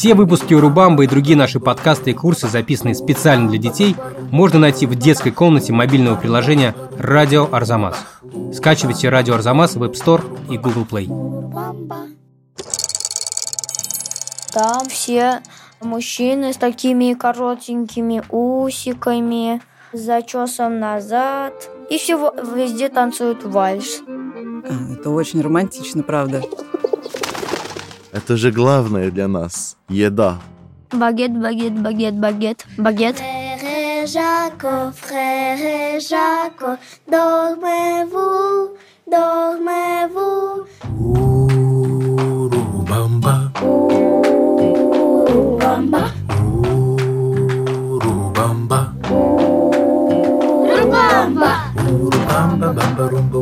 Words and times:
Все 0.00 0.14
выпуски 0.14 0.54
Урубамбы 0.54 1.04
и 1.04 1.06
другие 1.06 1.36
наши 1.36 1.60
подкасты 1.60 2.12
и 2.12 2.14
курсы, 2.14 2.48
записанные 2.48 2.94
специально 2.94 3.50
для 3.50 3.58
детей, 3.58 3.94
можно 4.30 4.58
найти 4.58 4.86
в 4.86 4.94
детской 4.94 5.30
комнате 5.30 5.74
мобильного 5.74 6.16
приложения 6.16 6.74
«Радио 6.96 7.46
Арзамас». 7.52 7.98
Скачивайте 8.54 9.10
«Радио 9.10 9.34
Арзамас» 9.34 9.74
в 9.74 9.82
App 9.82 9.92
Store 9.92 10.24
и 10.50 10.56
Google 10.56 10.86
Play. 10.90 11.06
Там 14.54 14.88
все 14.88 15.42
мужчины 15.82 16.54
с 16.54 16.56
такими 16.56 17.12
коротенькими 17.12 18.22
усиками, 18.30 19.60
с 19.92 20.00
зачесом 20.00 20.80
назад. 20.80 21.52
И 21.90 21.98
все 21.98 22.32
везде 22.56 22.88
танцуют 22.88 23.44
вальс. 23.44 24.00
А, 24.08 24.94
это 24.94 25.10
очень 25.10 25.42
романтично, 25.42 26.02
правда. 26.02 26.40
Это 28.12 28.36
же 28.36 28.50
главное 28.50 29.10
для 29.10 29.28
нас– 29.28 29.76
еда. 29.88 30.38
Багет, 30.92 31.32
багет, 31.40 31.80
багет, 31.80 32.14
багет, 32.18 32.66
багет. 32.76 33.22
Jaco, 34.06 34.90
frère 34.92 36.00
Jaco, 36.00 36.78
dormez-vous, 37.06 38.70
dormez-vous. 39.06 40.66
Urubamba, 42.40 43.34
Urubamba, 45.20 46.02
urubamba, 47.94 48.80
Urubamba, 50.64 51.50
urubamba, 51.76 52.68
bamba, 52.72 53.04
rumba, 53.12 53.38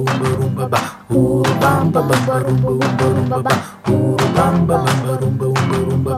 Urubamba, 1.18 2.00
bamba, 2.08 2.34
rumba, 2.46 2.70
umba, 2.70 3.06
rumba, 3.16 3.38
ba. 3.42 3.50
Urubamba, 3.90 4.76
umba, 4.86 5.12
rumba, 5.18 5.46
umba, 5.46 5.72
rumba, 5.80 6.12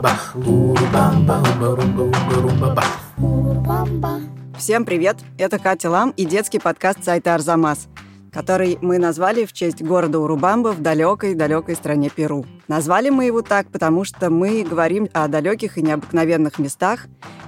ba. 2.77 2.83
Urubamba. 3.17 4.21
Всем 4.59 4.85
привет! 4.85 5.17
Это 5.39 5.57
Катя 5.57 5.89
Лам 5.89 6.11
и 6.11 6.23
детский 6.23 6.59
подкаст 6.59 7.03
сайта 7.03 7.33
Арзамас, 7.33 7.87
который 8.31 8.77
мы 8.81 8.99
назвали 8.99 9.45
в 9.45 9.53
честь 9.53 9.81
города 9.81 10.19
Урубамба 10.19 10.73
в 10.73 10.83
далекой-далекой 10.83 11.75
стране 11.75 12.11
Перу. 12.11 12.45
Назвали 12.67 13.09
мы 13.09 13.25
его 13.25 13.41
так, 13.41 13.71
потому 13.71 14.03
что 14.03 14.29
мы 14.29 14.61
говорим 14.61 15.09
о 15.13 15.27
далеких 15.27 15.79
и 15.79 15.81
необыкновенных 15.81 16.59
местах 16.59 17.07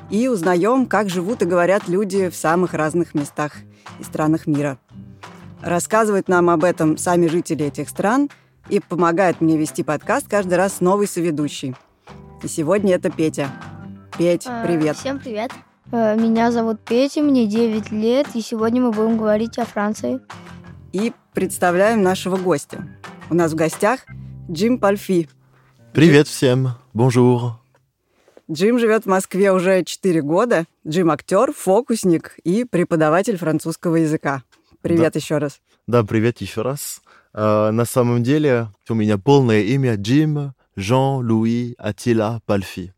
и 0.09 0.27
узнаем, 0.27 0.88
как 0.88 1.08
живут 1.08 1.44
и 1.44 1.45
говорят 1.45 1.88
люди 1.88 2.30
в 2.30 2.36
самых 2.36 2.73
разных 2.73 3.14
местах 3.14 3.52
и 3.99 4.03
странах 4.03 4.47
мира. 4.47 4.80
Рассказывают 5.64 6.28
нам 6.28 6.50
об 6.50 6.66
этом 6.66 6.97
сами 6.97 7.28
жители 7.28 7.66
этих 7.66 7.88
стран 7.88 8.30
и 8.69 8.81
помогает 8.81 9.39
мне 9.39 9.58
вести 9.58 9.81
подкаст 9.81 10.28
каждый 10.28 10.55
раз 10.55 10.81
новый 10.81 11.08
соведущий. 11.08 11.73
И 12.44 12.47
сегодня 12.50 12.95
это 12.95 13.09
Петя. 13.09 13.50
Петь, 14.17 14.45
А, 14.45 14.66
привет. 14.66 14.97
Всем 14.97 15.20
привет. 15.20 15.52
Э, 15.92 16.17
Меня 16.17 16.52
зовут 16.52 16.81
Петя, 16.83 17.22
мне 17.22 17.47
9 17.47 17.92
лет, 17.92 18.28
и 18.33 18.42
сегодня 18.42 18.81
мы 18.81 18.92
будем 18.92 19.17
говорить 19.17 19.58
о 19.58 19.66
Франции. 19.66 20.20
и 20.92 21.11
представляем 21.33 22.03
нашего 22.03 22.38
гостя. 22.38 22.86
У 23.31 23.33
нас 23.33 23.53
в 23.53 23.55
гостях 23.55 24.02
Джим 24.52 24.77
Пальфи. 24.77 25.27
Привет 25.94 26.27
всем. 26.27 26.70
Bonjour. 26.94 27.53
Джим 28.52 28.77
живет 28.77 29.05
в 29.05 29.08
Москве 29.08 29.52
уже 29.52 29.83
4 29.83 30.22
года. 30.22 30.66
Джим 30.88 31.09
актер, 31.09 31.52
фокусник 31.53 32.36
и 32.44 32.66
преподаватель 32.66 33.38
французского 33.38 33.95
языка. 33.95 34.44
Привет 34.84 35.16
еще 35.16 35.38
раз. 35.38 35.62
Да, 35.88 36.03
привет 36.03 36.42
еще 36.42 36.62
раз. 36.62 37.02
А, 37.34 37.72
на 37.72 37.86
самом 37.86 38.22
деле 38.22 38.67
у 38.89 38.94
меня 38.94 39.17
полное 39.17 39.62
имя 39.62 39.95
Джим 39.95 40.53
Жан-Луи 40.76 41.76
Атила 41.78 42.42
Пальфи. 42.45 42.94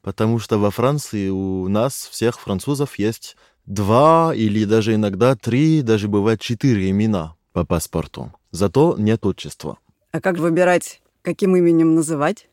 Потому 0.00 0.38
что 0.38 0.58
во 0.58 0.70
Франции 0.70 1.30
у 1.30 1.66
нас, 1.66 2.08
всех 2.08 2.38
французов, 2.38 3.00
есть 3.00 3.36
два 3.66 4.32
или 4.32 4.64
даже 4.64 4.94
иногда 4.94 5.34
три, 5.34 5.82
даже 5.82 6.06
бывает 6.06 6.40
четыре 6.40 6.90
имена 6.90 7.34
по 7.52 7.64
паспорту. 7.66 8.32
Зато 8.52 8.94
нет 8.96 9.26
отчества. 9.26 9.78
А 10.12 10.20
как 10.20 10.38
выбирать, 10.38 11.02
каким 11.22 11.56
именем 11.56 11.96
называть? 11.96 12.48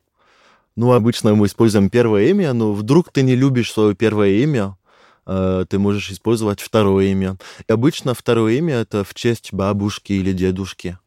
Ну, 0.75 0.91
обычно 0.93 1.35
мы 1.35 1.45
используем 1.45 1.91
первое 1.91 2.29
имя, 2.29 2.53
но 2.53 2.73
вдруг 2.73 3.11
ты 3.11 3.21
не 3.21 3.35
любишь 3.35 3.71
свое 3.71 3.93
первое 3.93 4.29
имя, 4.29 4.75
э, 4.80 4.80
ты 5.25 5.79
можешь 5.79 6.11
использовать 6.11 6.59
второе 6.59 7.05
имя. 7.07 7.37
И 7.67 7.71
обычно 7.71 8.13
второе 8.13 8.53
имя 8.53 8.75
это 8.75 9.03
в 9.03 9.13
честь 9.13 9.53
бабушки 9.53 10.13
или 10.13 10.33
дедушки. 10.33 10.97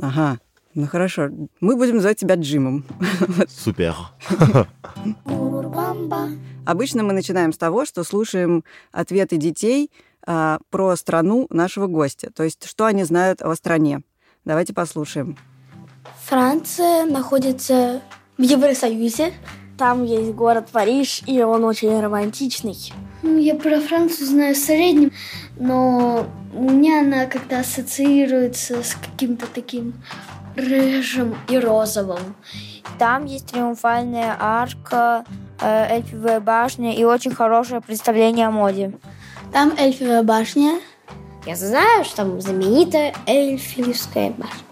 Ага, 0.00 0.38
ну 0.74 0.86
хорошо. 0.86 1.28
Мы 1.60 1.76
будем 1.76 1.96
называть 1.96 2.18
тебя 2.18 2.34
Джимом. 2.34 2.84
Супер. 3.48 3.94
Обычно 6.64 7.02
мы 7.02 7.12
начинаем 7.12 7.52
с 7.52 7.58
того, 7.58 7.84
что 7.84 8.04
слушаем 8.04 8.64
ответы 8.90 9.36
детей 9.36 9.90
а, 10.26 10.58
про 10.70 10.96
страну 10.96 11.46
нашего 11.50 11.86
гостя. 11.86 12.30
То 12.34 12.42
есть, 12.42 12.66
что 12.66 12.86
они 12.86 13.04
знают 13.04 13.42
о 13.42 13.54
стране. 13.54 14.02
Давайте 14.44 14.72
послушаем. 14.72 15.36
Франция 16.24 17.04
находится 17.06 18.00
в 18.38 18.42
Евросоюзе. 18.42 19.32
Там 19.78 20.04
есть 20.04 20.32
город 20.32 20.68
Париж, 20.72 21.22
и 21.26 21.42
он 21.42 21.64
очень 21.64 22.00
романтичный. 22.00 22.76
Ну, 23.24 23.38
я 23.38 23.54
про 23.54 23.80
Францию 23.80 24.26
знаю 24.26 24.54
в 24.54 24.58
среднем, 24.58 25.10
но 25.56 26.26
у 26.52 26.62
меня 26.62 27.00
она 27.00 27.24
как-то 27.24 27.58
ассоциируется 27.58 28.82
с 28.82 28.94
каким-то 28.94 29.46
таким 29.46 29.94
рыжим 30.56 31.34
и 31.48 31.58
розовым. 31.58 32.36
Там 32.98 33.24
есть 33.24 33.46
триумфальная 33.46 34.36
арка, 34.38 35.24
э, 35.58 35.86
эльфивая 35.96 36.38
башня 36.38 36.94
и 36.94 37.02
очень 37.04 37.34
хорошее 37.34 37.80
представление 37.80 38.48
о 38.48 38.50
моде. 38.50 38.92
Там 39.54 39.72
Эльфивая 39.78 40.22
башня. 40.22 40.78
Я 41.46 41.56
знаю, 41.56 42.04
что 42.04 42.16
там 42.16 42.40
знаменитая 42.42 43.14
Эльфилевская 43.26 44.32
башня. 44.32 44.64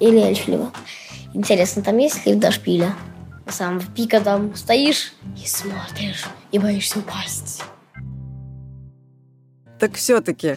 Или 0.00 0.18
Эльфилева. 0.18 0.72
Интересно, 1.32 1.82
там 1.82 1.96
есть 1.98 2.26
лифт 2.26 2.40
до 2.40 2.50
шпиля? 2.50 2.92
До 3.46 3.52
самого 3.52 3.84
пика 3.94 4.20
там 4.20 4.56
стоишь 4.56 5.12
и 5.40 5.46
смотришь, 5.46 6.24
и 6.50 6.58
боишься 6.58 6.98
упасть. 6.98 7.62
Так 9.80 9.94
все-таки, 9.94 10.56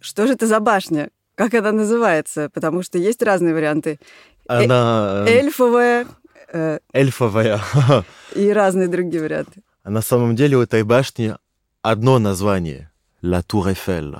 что 0.00 0.26
же 0.26 0.34
это 0.34 0.46
за 0.46 0.60
башня? 0.60 1.10
Как 1.34 1.54
она 1.54 1.72
называется? 1.72 2.50
Потому 2.50 2.82
что 2.82 2.98
есть 2.98 3.22
разные 3.22 3.54
варианты. 3.54 3.98
Она 4.46 5.24
э, 5.26 5.38
Эльфовая 5.38 6.06
э, 6.52 6.78
эльфовая. 6.92 7.60
и 8.34 8.50
разные 8.50 8.88
другие 8.88 9.22
варианты. 9.22 9.62
А 9.82 9.90
на 9.90 10.02
самом 10.02 10.36
деле 10.36 10.56
у 10.56 10.62
этой 10.62 10.82
башни 10.82 11.34
одно 11.82 12.18
название— 12.18 12.90
La 13.22 13.42
Tour 13.42 13.74
Eiffel. 13.74 14.18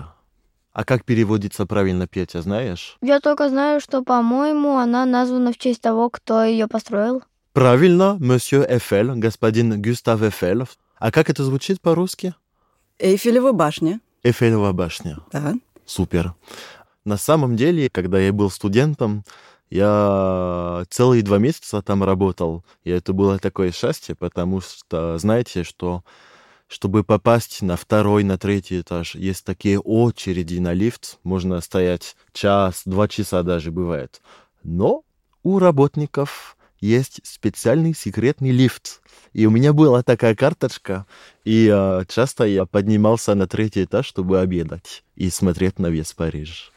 А 0.73 0.85
как 0.85 1.05
переводится 1.05 1.67
правильно, 1.67 2.07
Петя, 2.07 2.43
знаешь? 2.43 2.97
Я 3.03 3.21
только 3.21 3.49
знаю, 3.49 3.81
что, 3.81 4.03
по-моему, 4.03 4.77
она 4.79 5.05
названа 5.05 5.53
в 5.53 5.59
честь 5.59 5.83
того, 5.83 6.09
кто 6.09 6.45
ее 6.45 6.69
построил. 6.69 7.23
Правильно, 7.53 8.17
Monsieur 8.21 8.67
Eiffel, 8.71 9.17
господин 9.17 9.83
Густав 9.83 10.23
Эйфель. 10.23 10.65
А 10.99 11.11
как 11.11 11.29
это 11.29 11.43
звучит 11.45 11.81
по-русски? 11.81 12.35
Эйфелева 13.01 13.53
башня. 13.53 14.01
Эйфелева 14.23 14.73
башня. 14.73 15.19
Да. 15.33 15.55
Супер. 15.87 16.35
На 17.05 17.17
самом 17.17 17.57
деле, 17.57 17.89
когда 17.89 18.21
я 18.21 18.33
был 18.33 18.51
студентом, 18.51 19.25
я 19.71 20.85
целые 20.91 21.23
два 21.23 21.39
месяца 21.39 21.81
там 21.81 22.05
работал. 22.05 22.63
И 22.85 22.91
это 22.91 23.15
было 23.15 23.39
такое 23.39 23.73
счастье, 23.73 24.15
потому 24.15 24.61
что, 24.61 25.17
знаете, 25.17 25.65
что 25.65 26.05
чтобы 26.69 27.03
попасть 27.03 27.63
на 27.63 27.77
второй, 27.77 28.23
на 28.23 28.37
третий 28.37 28.81
этаж, 28.81 29.15
есть 29.15 29.45
такие 29.45 29.81
очереди 29.81 30.59
на 30.59 30.75
лифт. 30.75 31.19
Можно 31.25 31.61
стоять 31.63 32.17
час, 32.33 32.83
два 32.85 33.09
часа 33.09 33.43
даже 33.43 33.73
бывает. 33.73 34.21
Но 34.63 35.03
у 35.43 35.59
работников 35.59 36.57
есть 36.81 37.21
специальный 37.25 37.95
секретный 37.95 38.51
лифт. 38.51 39.01
И 39.33 39.47
у 39.47 39.51
меня 39.51 39.73
была 39.73 40.03
такая 40.03 40.35
карточка, 40.35 41.07
и 41.45 41.71
э, 41.73 42.05
часто 42.09 42.45
я 42.45 42.67
поднимался 42.67 43.35
на 43.35 43.47
третий 43.47 43.85
этаж, 43.85 44.07
чтобы 44.07 44.41
обедать 44.41 45.05
и 45.15 45.31
смотреть 45.31 45.79
на 45.79 45.87
весь 45.87 46.13
Париж. 46.13 46.73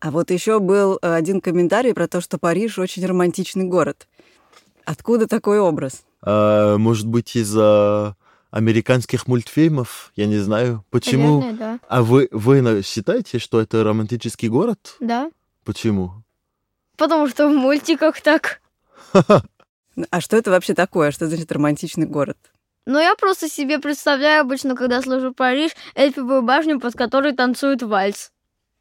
А 0.00 0.10
вот 0.10 0.30
еще 0.30 0.60
был 0.60 0.98
э, 1.00 1.14
один 1.14 1.40
комментарий 1.40 1.94
про 1.94 2.06
то, 2.06 2.20
что 2.20 2.38
Париж 2.38 2.78
очень 2.78 3.06
романтичный 3.06 3.64
город. 3.64 4.06
Откуда 4.84 5.26
такой 5.26 5.58
образ? 5.60 6.02
А, 6.22 6.76
может 6.76 7.06
быть, 7.06 7.34
из-за 7.36 8.16
американских 8.50 9.26
мультфильмов, 9.26 10.12
я 10.16 10.26
не 10.26 10.38
знаю. 10.38 10.84
Почему? 10.90 11.40
Наверное, 11.40 11.58
да. 11.58 11.80
А 11.88 12.02
вы, 12.02 12.28
вы 12.32 12.60
на- 12.60 12.82
считаете, 12.82 13.38
что 13.38 13.60
это 13.60 13.84
романтический 13.84 14.48
город? 14.48 14.96
Да. 15.00 15.30
Почему? 15.64 16.22
Потому 16.96 17.28
что 17.28 17.48
в 17.48 17.52
мультиках 17.52 18.20
так. 18.20 18.60
А 20.10 20.20
что 20.20 20.36
это 20.36 20.50
вообще 20.50 20.74
такое? 20.74 21.10
Что 21.10 21.26
значит 21.26 21.50
романтичный 21.50 22.06
город? 22.06 22.38
Но 22.86 23.00
я 23.00 23.14
просто 23.16 23.48
себе 23.48 23.78
представляю 23.78 24.40
обычно, 24.40 24.74
когда 24.74 25.02
слышу 25.02 25.34
Париж, 25.34 25.72
эльфивую 25.94 26.42
башню, 26.42 26.80
под 26.80 26.94
которой 26.94 27.34
танцуют 27.34 27.82
вальс. 27.82 28.30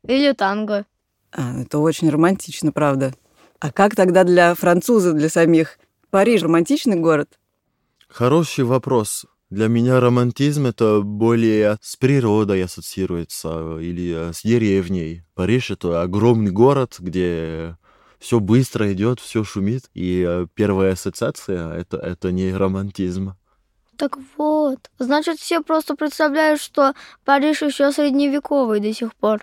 Или 0.08 0.32
танго. 0.32 0.86
А, 1.32 1.62
это 1.62 1.80
очень 1.80 2.10
романтично, 2.10 2.72
правда. 2.72 3.14
А 3.60 3.72
как 3.72 3.96
тогда 3.96 4.24
для 4.24 4.54
французов, 4.56 5.16
для 5.16 5.30
самих? 5.30 5.80
Париж 6.10 6.44
романтичный 6.44 6.96
город? 6.96 7.38
Хороший 8.08 8.64
вопрос. 8.64 9.26
Для 9.50 9.68
меня 9.68 10.00
романтизм 10.00 10.68
это 10.68 11.02
более 11.02 11.78
с 11.82 11.96
природой 11.96 12.64
ассоциируется 12.64 13.78
или 13.80 14.30
э, 14.30 14.34
с 14.34 14.42
деревней. 14.44 15.24
Париж 15.36 15.72
это 15.72 16.02
огромный 16.02 16.52
город, 16.52 16.98
где 17.00 17.78
все 18.20 18.40
быстро 18.40 18.92
идет, 18.94 19.20
все 19.20 19.44
шумит, 19.44 19.90
и 19.94 20.26
э, 20.28 20.48
первая 20.54 20.94
ассоциация 20.94 21.74
это, 21.74 21.98
это 21.98 22.32
не 22.32 22.54
романтизм. 22.54 23.36
Так 23.98 24.18
вот, 24.38 24.80
значит, 25.00 25.40
все 25.40 25.62
просто 25.62 25.96
представляют, 25.96 26.62
что 26.62 26.94
Париж 27.26 27.64
еще 27.64 27.92
средневековый 27.92 28.80
до 28.80 28.94
сих 28.94 29.16
пор. 29.16 29.42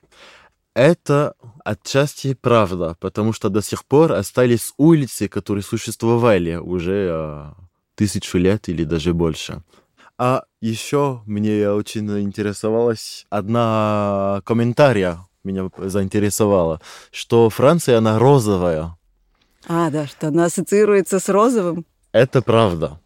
Это 0.75 1.35
отчасти 1.65 2.35
правда, 2.35 2.97
потому 3.01 3.33
что 3.33 3.49
до 3.49 3.63
сих 3.63 3.85
пор 3.85 4.13
остались 4.13 4.73
улицы, 4.77 5.29
которые 5.29 5.63
существовали 5.63 6.57
уже 6.57 7.09
э, 7.11 7.45
тысячу 7.95 8.39
лет 8.39 8.69
или 8.69 8.85
даже 8.85 9.15
больше. 9.15 9.63
А 10.19 10.45
еще 10.61 11.23
мне 11.27 11.71
очень 11.71 12.09
интересовалась 12.21 13.27
одна 13.31 14.41
комментария, 14.45 15.27
меня 15.45 15.71
заинтересовала, 15.79 16.81
что 17.11 17.51
Франция, 17.51 17.99
она 17.99 18.19
розовая. 18.19 18.97
А, 19.67 19.91
да, 19.91 20.07
что 20.07 20.29
она 20.29 20.47
ассоциируется 20.47 21.19
с 21.21 21.29
розовым. 21.29 21.85
Это 22.13 22.43
правда. 22.43 22.99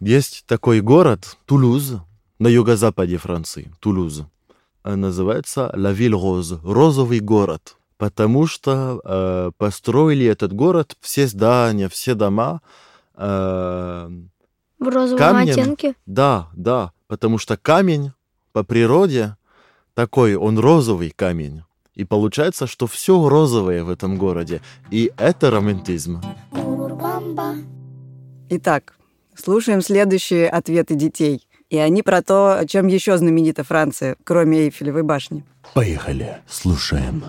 Есть 0.00 0.44
такой 0.46 0.80
город, 0.80 1.36
Тулуз, 1.46 1.94
на 2.38 2.48
юго-западе 2.48 3.16
Франции, 3.16 3.72
Тулуз. 3.80 4.22
Он 4.84 5.00
называется 5.00 5.70
La 5.74 5.94
Ville 5.94 6.20
Rose, 6.20 6.60
розовый 6.62 7.20
город. 7.20 7.76
Потому 7.98 8.46
что 8.46 9.00
э, 9.02 9.50
построили 9.56 10.26
этот 10.26 10.52
город, 10.52 10.96
все 11.00 11.26
здания, 11.26 11.88
все 11.88 12.14
дома 12.14 12.60
э, 13.14 14.10
В 14.78 14.88
розовом 14.88 15.18
Камнем? 15.18 15.52
оттенке. 15.52 15.94
Да, 16.04 16.48
да, 16.54 16.92
потому 17.06 17.38
что 17.38 17.56
камень 17.56 18.12
по 18.52 18.64
природе 18.64 19.36
такой, 19.94 20.34
он 20.34 20.58
розовый 20.58 21.10
камень. 21.10 21.62
И 21.96 22.04
получается, 22.04 22.66
что 22.66 22.86
все 22.86 23.28
розовое 23.28 23.82
в 23.82 23.90
этом 23.90 24.16
городе. 24.18 24.60
И 24.90 25.10
это 25.16 25.50
романтизм. 25.50 26.20
Итак, 28.50 28.96
слушаем 29.34 29.82
следующие 29.82 30.48
ответы 30.48 30.94
детей. 30.94 31.46
И 31.68 31.78
они 31.78 32.02
про 32.02 32.22
то, 32.22 32.60
чем 32.68 32.86
еще 32.86 33.16
знаменита 33.16 33.64
Франция, 33.64 34.16
кроме 34.22 34.66
Эйфелевой 34.66 35.02
башни. 35.02 35.44
Поехали, 35.74 36.36
слушаем. 36.46 37.24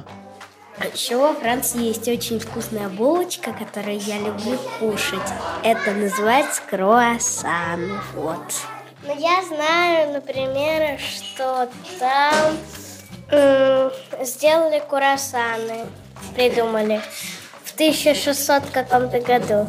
А 0.79 0.85
еще 0.85 1.17
во 1.17 1.33
Франции 1.33 1.85
есть 1.85 2.07
очень 2.07 2.39
вкусная 2.39 2.87
булочка, 2.87 3.51
которую 3.51 3.99
я 3.99 4.19
люблю 4.19 4.59
кушать. 4.79 5.33
Это 5.63 5.91
называется 5.95 6.61
круассан. 6.69 7.99
Вот. 8.13 8.43
Ну, 9.03 9.19
я 9.19 9.43
знаю, 9.43 10.13
например, 10.13 10.99
что 10.99 11.67
там 11.99 12.57
сделали 13.29 14.81
круассаны, 14.87 15.85
придумали 16.35 17.01
в 17.63 17.73
1600 17.73 18.63
каком-то 18.71 19.19
году, 19.19 19.67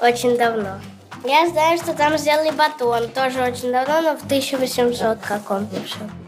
очень 0.00 0.36
давно. 0.36 0.80
Я 1.24 1.48
знаю, 1.48 1.78
что 1.78 1.94
там 1.94 2.16
сделали 2.16 2.50
батон, 2.50 3.08
тоже 3.08 3.42
очень 3.42 3.72
давно, 3.72 4.00
но 4.02 4.16
в 4.16 4.24
1800 4.24 5.18
каком-то. 5.18 5.76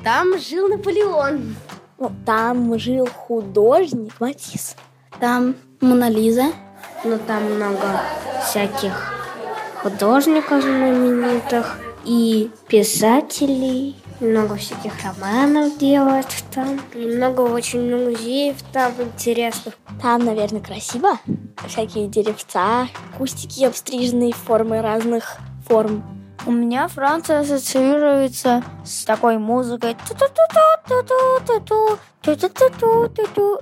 Там 0.02 0.38
жил 0.38 0.68
Наполеон. 0.68 1.54
Ну, 1.98 2.12
там 2.26 2.78
жил 2.78 3.06
художник 3.06 4.12
Матисс. 4.18 4.74
Там 5.20 5.54
Мона 5.80 6.08
Лиза. 6.08 6.46
Ну, 7.04 7.18
там 7.18 7.54
много 7.54 8.00
всяких 8.44 9.14
художников 9.82 10.62
знаменитых 10.62 11.78
и 12.04 12.50
писателей. 12.66 13.96
Много 14.20 14.56
всяких 14.56 14.92
романов 15.02 15.78
делают 15.78 16.26
там. 16.54 16.78
И 16.94 16.98
много 16.98 17.40
очень 17.40 17.80
много 17.80 18.10
музеев 18.10 18.56
там 18.70 18.92
интересных. 19.00 19.74
Там, 20.02 20.24
наверное, 20.26 20.60
красиво. 20.60 21.18
Всякие 21.66 22.06
деревца, 22.06 22.88
кустики 23.16 23.64
обстриженные 23.64 24.32
формы 24.32 24.82
разных 24.82 25.38
форм. 25.66 26.04
У 26.46 26.52
меня 26.52 26.88
Франция 26.88 27.40
ассоциируется 27.40 28.62
с 28.84 29.04
такой 29.04 29.38
музыкой 29.38 29.96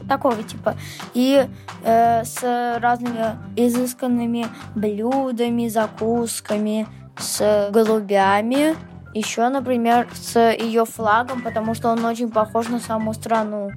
такого 0.08 0.42
типа. 0.42 0.76
И 1.14 1.46
э, 1.84 2.24
с 2.24 2.78
разными 2.80 3.36
изысканными 3.56 4.46
блюдами, 4.74 5.68
закусками, 5.68 6.86
с 7.16 7.70
голубями. 7.72 8.76
Еще, 9.14 9.48
например, 9.48 10.08
с 10.14 10.38
ее 10.52 10.84
флагом, 10.84 11.42
потому 11.42 11.74
что 11.74 11.88
он 11.88 12.04
очень 12.04 12.30
похож 12.30 12.68
на 12.68 12.78
саму 12.78 13.14
страну. 13.14 13.70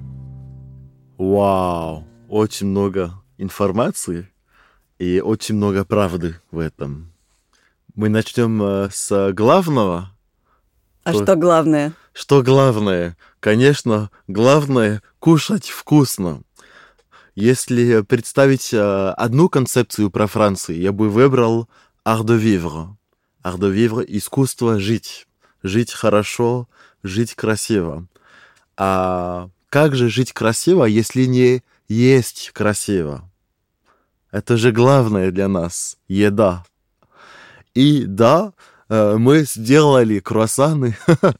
Вау, 1.18 2.04
очень 2.28 2.66
много 2.66 3.12
информации 3.38 4.28
и 4.98 5.20
очень 5.20 5.56
много 5.56 5.84
правды 5.84 6.36
в 6.50 6.58
этом. 6.58 7.12
Мы 7.94 8.08
начнем 8.08 8.62
э, 8.62 8.88
с 8.90 9.32
главного. 9.32 10.10
А 11.04 11.12
Что? 11.12 11.24
что 11.24 11.36
главное? 11.36 11.92
Что 12.12 12.42
главное? 12.42 13.16
Конечно, 13.40 14.10
главное 14.28 15.02
кушать 15.18 15.68
вкусно. 15.68 16.42
Если 17.34 18.02
представить 18.02 18.72
э, 18.72 19.10
одну 19.16 19.48
концепцию 19.48 20.10
про 20.10 20.26
Францию, 20.26 20.78
я 20.78 20.92
бы 20.92 21.08
выбрал 21.08 21.68
art 22.04 22.24
de 22.24 22.38
vivre. 22.38 22.96
Art 23.42 23.58
de 23.58 23.70
vivre– 23.70 24.04
искусство 24.08 24.78
жить. 24.78 25.26
Жить 25.62 25.92
хорошо, 25.92 26.68
жить 27.02 27.34
красиво. 27.34 28.06
А 28.76 29.48
как 29.68 29.94
же 29.94 30.08
жить 30.08 30.32
красиво, 30.32 30.84
если 30.84 31.24
не 31.24 31.62
есть 31.88 32.50
красиво? 32.52 33.30
Это 34.30 34.56
же 34.56 34.72
главное 34.72 35.30
для 35.30 35.48
нас– 35.48 35.98
еда. 36.08 36.64
И 37.74 38.04
да, 38.06 38.52
э, 38.88 39.16
мы 39.16 39.44
сделали 39.44 40.20
круассаны, 40.20 40.96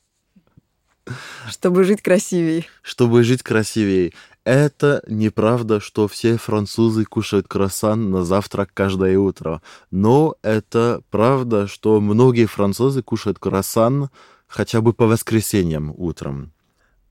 Чтобы 1.50 1.84
жить 1.84 2.00
красивее. 2.02 2.64
чтобы 2.82 3.24
жить 3.24 3.42
красивее. 3.42 4.12
Это 4.44 5.02
неправда, 5.06 5.78
что 5.78 6.08
все 6.08 6.36
французы 6.36 7.04
кушают 7.04 7.46
круассан 7.46 8.10
на 8.10 8.24
завтрак 8.24 8.70
каждое 8.74 9.16
утро. 9.18 9.62
Но 9.92 10.34
это 10.42 11.00
правда, 11.10 11.68
что 11.68 12.00
многие 12.00 12.46
французы 12.46 13.02
кушают 13.02 13.38
круассан 13.38 14.10
хотя 14.48 14.80
бы 14.80 14.92
по 14.94 15.06
воскресеньям 15.06 15.94
утром. 15.96 16.52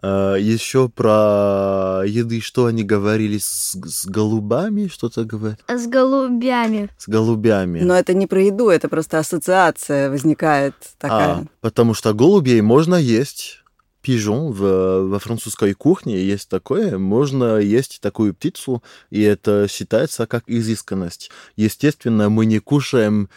еще 0.03 0.89
про 0.89 2.03
еды, 2.05 2.41
что 2.41 2.65
они 2.65 2.83
говорили 2.83 3.37
с, 3.37 3.77
с 3.81 4.05
голубами, 4.05 4.87
что-то 4.87 5.23
говорят, 5.23 5.59
С 5.67 5.87
голубями. 5.87 6.89
с 6.97 7.07
голубями. 7.07 7.79
Но 7.79 7.93
это 7.95 8.13
не 8.13 8.27
про 8.27 8.41
еду, 8.41 8.69
это 8.69 8.89
просто 8.89 9.19
ассоциация 9.19 10.09
возникает 10.09 10.73
такая. 10.97 11.29
А, 11.29 11.43
потому 11.61 11.93
что 11.93 12.13
голубей 12.13 12.61
можно 12.61 12.95
есть. 12.95 13.60
Пижон 14.01 14.51
в, 14.51 15.07
во 15.07 15.19
французской 15.19 15.73
кухне 15.73 16.23
есть 16.23 16.49
такое, 16.49 16.97
можно 16.97 17.57
есть 17.57 17.99
такую 18.01 18.33
птицу, 18.33 18.83
и 19.09 19.21
это 19.21 19.67
считается 19.69 20.27
как 20.27 20.43
изысканность. 20.47 21.31
Естественно, 21.55 22.29
мы 22.29 22.45
не 22.45 22.59
кушаем 22.59 23.29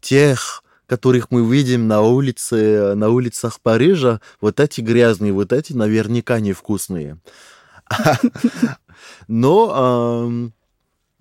тех, 0.00 0.64
которых 0.86 1.30
мы 1.30 1.48
видим 1.48 1.86
на 1.86 2.00
улице, 2.00 2.94
на 2.94 3.10
улицах 3.10 3.60
Парижа, 3.60 4.20
вот 4.40 4.58
эти 4.58 4.80
грязные, 4.80 5.32
вот 5.32 5.52
эти 5.52 5.72
наверняка 5.72 6.40
невкусные. 6.40 7.18
Но 9.28 10.50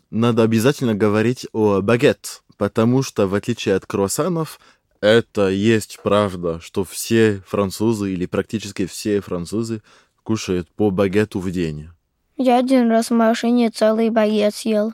надо 0.10 0.44
обязательно 0.44 0.96
говорить 0.96 1.48
о 1.54 1.82
багет, 1.82 2.42
потому 2.58 3.04
что 3.04 3.28
в 3.28 3.36
отличие 3.36 3.76
от 3.76 3.86
круассанов, 3.86 4.60
это 5.02 5.50
есть 5.50 6.00
правда, 6.04 6.60
что 6.60 6.84
все 6.84 7.42
французы 7.48 8.12
или 8.12 8.26
практически 8.26 8.86
все 8.86 9.22
французы 9.22 9.82
кушают 10.24 10.70
по 10.70 10.92
багету 10.92 11.40
в 11.40 11.50
день. 11.52 11.90
Я 12.38 12.58
один 12.58 12.90
раз 12.90 13.10
в 13.10 13.14
машине 13.14 13.70
целый 13.70 14.10
багет 14.10 14.56
съел. 14.56 14.94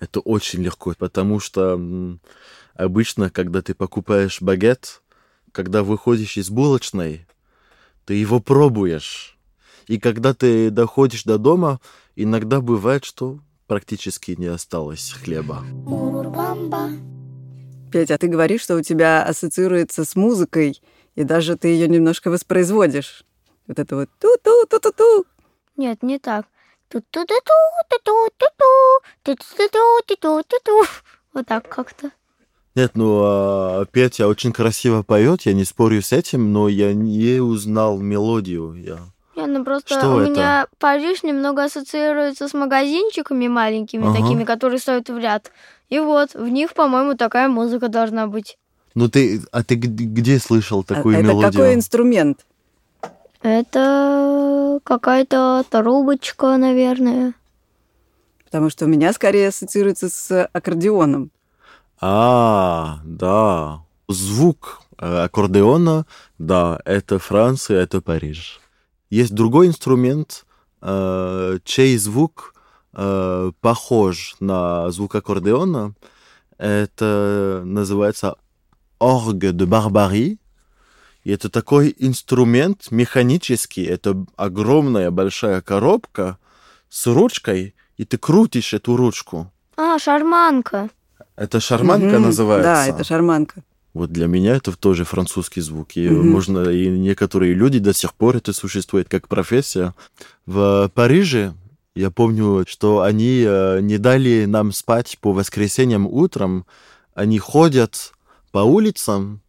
Это 0.00 0.20
очень 0.20 0.62
легко, 0.62 0.94
потому 0.98 1.40
что 1.40 1.80
обычно, 2.74 3.30
когда 3.30 3.62
ты 3.62 3.74
покупаешь 3.74 4.40
багет, 4.40 5.02
когда 5.52 5.82
выходишь 5.82 6.36
из 6.36 6.50
булочной, 6.50 7.26
ты 8.04 8.14
его 8.14 8.40
пробуешь. 8.40 9.38
И 9.86 9.98
когда 9.98 10.34
ты 10.34 10.70
доходишь 10.70 11.24
до 11.24 11.38
дома, 11.38 11.80
иногда 12.16 12.60
бывает, 12.60 13.04
что 13.04 13.40
практически 13.66 14.32
не 14.38 14.46
осталось 14.46 15.12
хлеба. 15.12 15.64
Урубамба. 15.86 16.90
Петя, 17.90 18.18
ты 18.18 18.28
говоришь, 18.28 18.62
что 18.62 18.76
у 18.76 18.82
тебя 18.82 19.22
ассоциируется 19.22 20.04
с 20.04 20.14
музыкой, 20.16 20.80
и 21.14 21.24
даже 21.24 21.56
ты 21.56 21.68
ее 21.68 21.88
немножко 21.88 22.30
воспроизводишь. 22.30 23.24
Вот 23.66 23.78
это 23.78 23.96
вот 23.96 24.08
ту-ту-ту-ту-ту. 24.20 25.24
Нет, 25.76 26.02
не 26.02 26.18
так. 26.18 26.46
Ту-ту-ту-ту-ту-ту-ту, 26.88 28.64
ту-ту-ту-ту-ту-ту. 29.22 30.84
Вот 31.34 31.46
так 31.46 31.68
как-то. 31.68 32.10
Нет, 32.74 32.92
ну, 32.94 33.20
а, 33.24 33.84
Петя 33.86 34.28
очень 34.28 34.52
красиво 34.52 35.02
поет, 35.02 35.42
я 35.42 35.52
не 35.52 35.64
спорю 35.64 36.00
с 36.00 36.12
этим, 36.12 36.52
но 36.52 36.68
я 36.68 36.94
не 36.94 37.40
узнал 37.40 37.98
мелодию. 37.98 38.74
Я... 38.74 39.00
Не, 39.38 39.46
ну 39.46 39.64
просто 39.64 39.94
Что 39.98 40.14
у 40.14 40.18
это? 40.20 40.30
меня 40.30 40.66
Париж 40.78 41.22
немного 41.22 41.64
ассоциируется 41.64 42.48
с 42.48 42.54
магазинчиками 42.54 43.48
маленькими, 43.48 44.06
Ага. 44.08 44.18
такими, 44.20 44.44
которые 44.44 44.78
стоят 44.80 45.08
в 45.08 45.18
ряд. 45.18 45.52
И 45.88 45.98
вот, 46.00 46.34
в 46.34 46.48
них, 46.48 46.74
по-моему, 46.74 47.14
такая 47.16 47.48
музыка 47.48 47.88
должна 47.88 48.26
быть. 48.26 48.58
Ну, 48.94 49.08
ты, 49.08 49.40
а 49.52 49.62
ты 49.62 49.76
где 49.76 50.38
слышал 50.38 50.80
А 50.80 50.84
такую 50.94 51.16
это 51.16 51.28
мелодию? 51.28 51.52
какой 51.52 51.74
инструмент? 51.74 52.44
Это 53.42 54.80
какая-то 54.84 55.64
трубочка, 55.70 56.56
наверное. 56.56 57.34
Потому 58.44 58.70
что 58.70 58.86
у 58.86 58.88
меня 58.88 59.12
скорее 59.12 59.48
ассоциируется 59.48 60.08
с 60.08 60.44
аккордеоном. 60.52 61.30
А, 62.00 62.98
да. 63.04 63.80
Звук 64.08 64.80
э, 64.98 65.24
аккордеона, 65.24 66.06
да, 66.38 66.80
это 66.84 67.18
Франция, 67.18 67.82
это 67.82 68.00
Париж. 68.00 68.60
Есть 69.10 69.34
другой 69.34 69.68
инструмент, 69.68 70.44
э, 70.82 71.58
чей 71.64 71.96
звук 71.96 72.54
э, 72.94 73.52
похож 73.60 74.36
на 74.40 74.90
звук 74.90 75.14
аккордеона. 75.14 75.94
Это 76.58 77.62
называется 77.64 78.36
orgue 79.00 79.52
de 79.52 79.66
Barbarie. 79.66 80.38
И 81.24 81.30
это 81.30 81.48
такой 81.50 81.94
инструмент 81.98 82.90
механический. 82.90 83.84
Это 83.84 84.24
огромная 84.36 85.10
большая 85.10 85.60
коробка 85.62 86.38
с 86.88 87.06
ручкой, 87.06 87.74
и 87.96 88.04
ты 88.04 88.18
крутишь 88.18 88.72
эту 88.74 88.96
ручку. 88.96 89.52
А, 89.76 89.98
шарманка. 89.98 90.90
Это 91.36 91.60
шарманка 91.60 92.16
Мгм. 92.16 92.22
называется. 92.22 92.68
Да, 92.72 92.86
это 92.86 93.04
шарманка. 93.04 93.62
Вот 93.94 94.12
для 94.12 94.26
меня 94.26 94.56
это 94.56 94.76
тоже 94.76 95.04
французский 95.04 95.60
звук. 95.60 95.96
И 95.96 96.08
Мгм. 96.08 96.26
можно, 96.30 96.68
и 96.68 96.88
некоторые 96.88 97.54
люди 97.54 97.78
до 97.78 97.92
сих 97.92 98.14
пор 98.14 98.36
это 98.36 98.52
существует 98.52 99.08
как 99.08 99.28
профессия. 99.28 99.94
В 100.46 100.90
Париже 100.94 101.54
я 101.94 102.10
помню, 102.10 102.64
что 102.68 103.00
они 103.02 103.42
э, 103.46 103.80
не 103.80 103.98
дали 103.98 104.44
нам 104.44 104.72
спать 104.72 105.18
по 105.20 105.32
воскресеньям 105.32 106.06
утром. 106.06 106.64
Они 107.14 107.38
ходят 107.38 108.12
по 108.52 108.58
улицам 108.58 109.40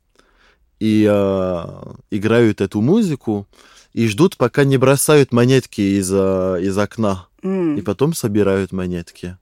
и 0.79 1.05
э, 1.09 1.65
играют 2.09 2.61
эту 2.61 2.81
музыку 2.81 3.45
и 3.93 4.07
ждут, 4.07 4.37
пока 4.37 4.63
не 4.63 4.77
бросают 4.77 5.31
монетки 5.33 5.81
из, 5.99 6.09
э, 6.11 6.59
из 6.61 6.77
окна. 6.77 7.27
М, 7.43 7.77
И 7.77 7.81
потом 7.81 8.13
собирают 8.13 8.71
монетки. 8.71 9.37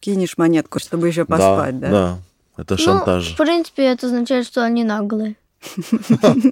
Кинешь 0.00 0.38
монетку, 0.38 0.78
чтобы 0.78 1.08
еще 1.08 1.24
поспать, 1.24 1.78
да? 1.78 1.90
Да, 1.90 2.18
это 2.60 2.76
шантаж. 2.76 3.28
Ну, 3.28 3.34
в 3.34 3.36
принципе, 3.36 3.84
это 3.84 4.06
означает, 4.06 4.46
что 4.46 4.64
они 4.64 4.84
наглые. 4.84 5.36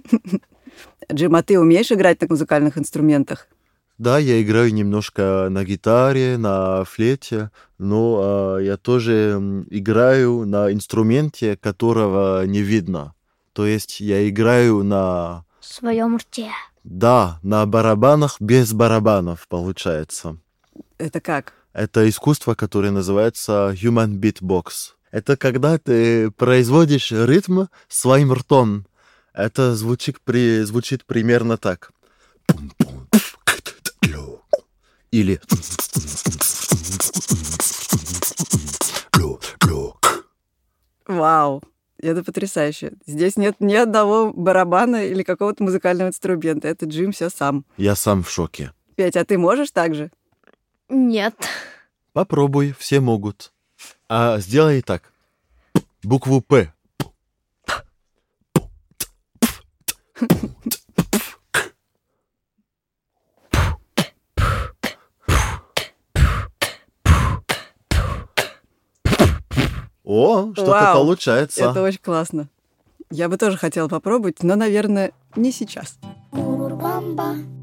Джим, 1.12 1.34
а 1.34 1.42
ты 1.42 1.58
умеешь 1.58 1.90
играть 1.90 2.20
на 2.20 2.28
музыкальных 2.28 2.78
инструментах? 2.78 3.48
Да, 3.96 4.18
я 4.18 4.40
играю 4.40 4.72
немножко 4.72 5.48
на 5.50 5.64
гитаре, 5.64 6.36
на 6.38 6.84
флейте, 6.84 7.50
но 7.78 8.18
а, 8.20 8.58
я 8.58 8.76
тоже 8.76 9.32
играю 9.70 10.46
на 10.46 10.72
инструменте, 10.72 11.56
которого 11.56 12.44
не 12.46 12.60
видно. 12.60 13.14
То 13.54 13.66
есть 13.66 13.98
я 14.00 14.28
играю 14.28 14.84
на, 14.84 15.44
В 15.60 15.66
своем 15.66 16.16
рте. 16.16 16.50
да, 16.84 17.40
на 17.42 17.66
барабанах 17.66 18.36
без 18.40 18.72
барабанов, 18.72 19.48
получается. 19.48 20.36
Это 20.98 21.20
как? 21.20 21.54
Это 21.72 22.08
искусство, 22.08 22.54
которое 22.54 22.92
называется 22.92 23.74
Human 23.74 24.20
Beatbox. 24.20 24.94
Это 25.10 25.36
когда 25.36 25.78
ты 25.78 26.30
производишь 26.30 27.12
ритм 27.12 27.64
своим 27.88 28.32
ртом. 28.32 28.86
Это 29.32 29.74
звучит, 29.74 30.20
при, 30.20 30.62
звучит 30.62 31.04
примерно 31.04 31.56
так. 31.56 31.92
Или... 35.10 35.40
Вау, 41.06 41.62
это 42.00 42.22
потрясающе. 42.22 42.92
Здесь 43.06 43.36
нет 43.38 43.56
ни 43.60 43.74
одного 43.74 44.32
барабана 44.32 45.06
или 45.06 45.22
какого-то 45.22 45.64
музыкального 45.64 46.08
инструмента. 46.08 46.68
Это 46.68 46.84
Джим 46.84 47.12
все 47.12 47.30
сам. 47.30 47.64
Я 47.78 47.96
сам 47.96 48.22
в 48.22 48.30
шоке. 48.30 48.72
Петь, 48.94 49.16
а 49.16 49.24
ты 49.24 49.38
можешь 49.38 49.70
так 49.70 49.94
же? 49.94 50.10
Нет. 50.90 51.34
Попробуй, 52.12 52.74
все 52.78 53.00
могут. 53.00 53.52
А 54.08 54.38
сделай 54.38 54.80
так. 54.80 55.12
Букву 56.02 56.40
П. 56.40 56.72
О, 70.04 70.52
что-то 70.54 70.70
Вау, 70.70 70.96
получается. 70.96 71.64
Это 71.64 71.82
очень 71.82 71.98
классно. 71.98 72.48
Я 73.10 73.28
бы 73.28 73.36
тоже 73.36 73.58
хотела 73.58 73.88
попробовать, 73.88 74.42
но, 74.42 74.56
наверное, 74.56 75.12
не 75.36 75.52
сейчас. 75.52 75.98
Урурбамба. 76.32 77.57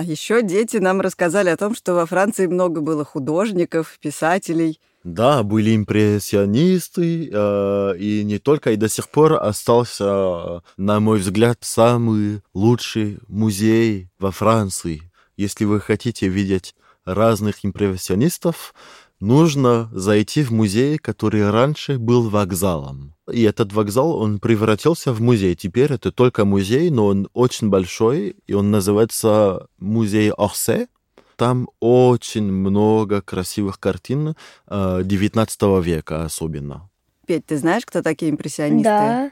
А 0.00 0.02
еще 0.02 0.40
дети 0.40 0.78
нам 0.78 1.02
рассказали 1.02 1.50
о 1.50 1.58
том, 1.58 1.74
что 1.74 1.92
во 1.92 2.06
Франции 2.06 2.46
много 2.46 2.80
было 2.80 3.04
художников, 3.04 3.98
писателей. 4.00 4.80
Да, 5.04 5.42
были 5.42 5.76
импрессионисты, 5.76 7.28
э, 7.30 7.96
и 7.98 8.24
не 8.24 8.38
только, 8.38 8.72
и 8.72 8.76
до 8.76 8.88
сих 8.88 9.10
пор 9.10 9.34
остался, 9.34 10.62
на 10.78 11.00
мой 11.00 11.18
взгляд, 11.18 11.58
самый 11.60 12.40
лучший 12.54 13.18
музей 13.28 14.08
во 14.18 14.30
Франции. 14.30 15.02
Если 15.36 15.66
вы 15.66 15.80
хотите 15.80 16.28
видеть 16.28 16.74
разных 17.04 17.62
импрессионистов, 17.62 18.72
нужно 19.20 19.88
зайти 19.92 20.42
в 20.42 20.50
музей, 20.50 20.98
который 20.98 21.48
раньше 21.50 21.98
был 21.98 22.28
вокзалом. 22.28 23.14
И 23.30 23.42
этот 23.42 23.72
вокзал, 23.72 24.16
он 24.16 24.40
превратился 24.40 25.12
в 25.12 25.20
музей. 25.20 25.54
Теперь 25.54 25.92
это 25.92 26.10
только 26.10 26.44
музей, 26.44 26.90
но 26.90 27.06
он 27.06 27.28
очень 27.32 27.68
большой, 27.68 28.36
и 28.46 28.54
он 28.54 28.70
называется 28.70 29.68
музей 29.78 30.32
Орсе. 30.32 30.88
Там 31.36 31.68
очень 31.80 32.50
много 32.52 33.22
красивых 33.22 33.78
картин 33.80 34.34
э, 34.66 35.00
19 35.04 35.62
века 35.82 36.24
особенно. 36.24 36.90
Петь, 37.26 37.46
ты 37.46 37.56
знаешь, 37.56 37.86
кто 37.86 38.02
такие 38.02 38.30
импрессионисты? 38.30 38.84
Да, 38.84 39.30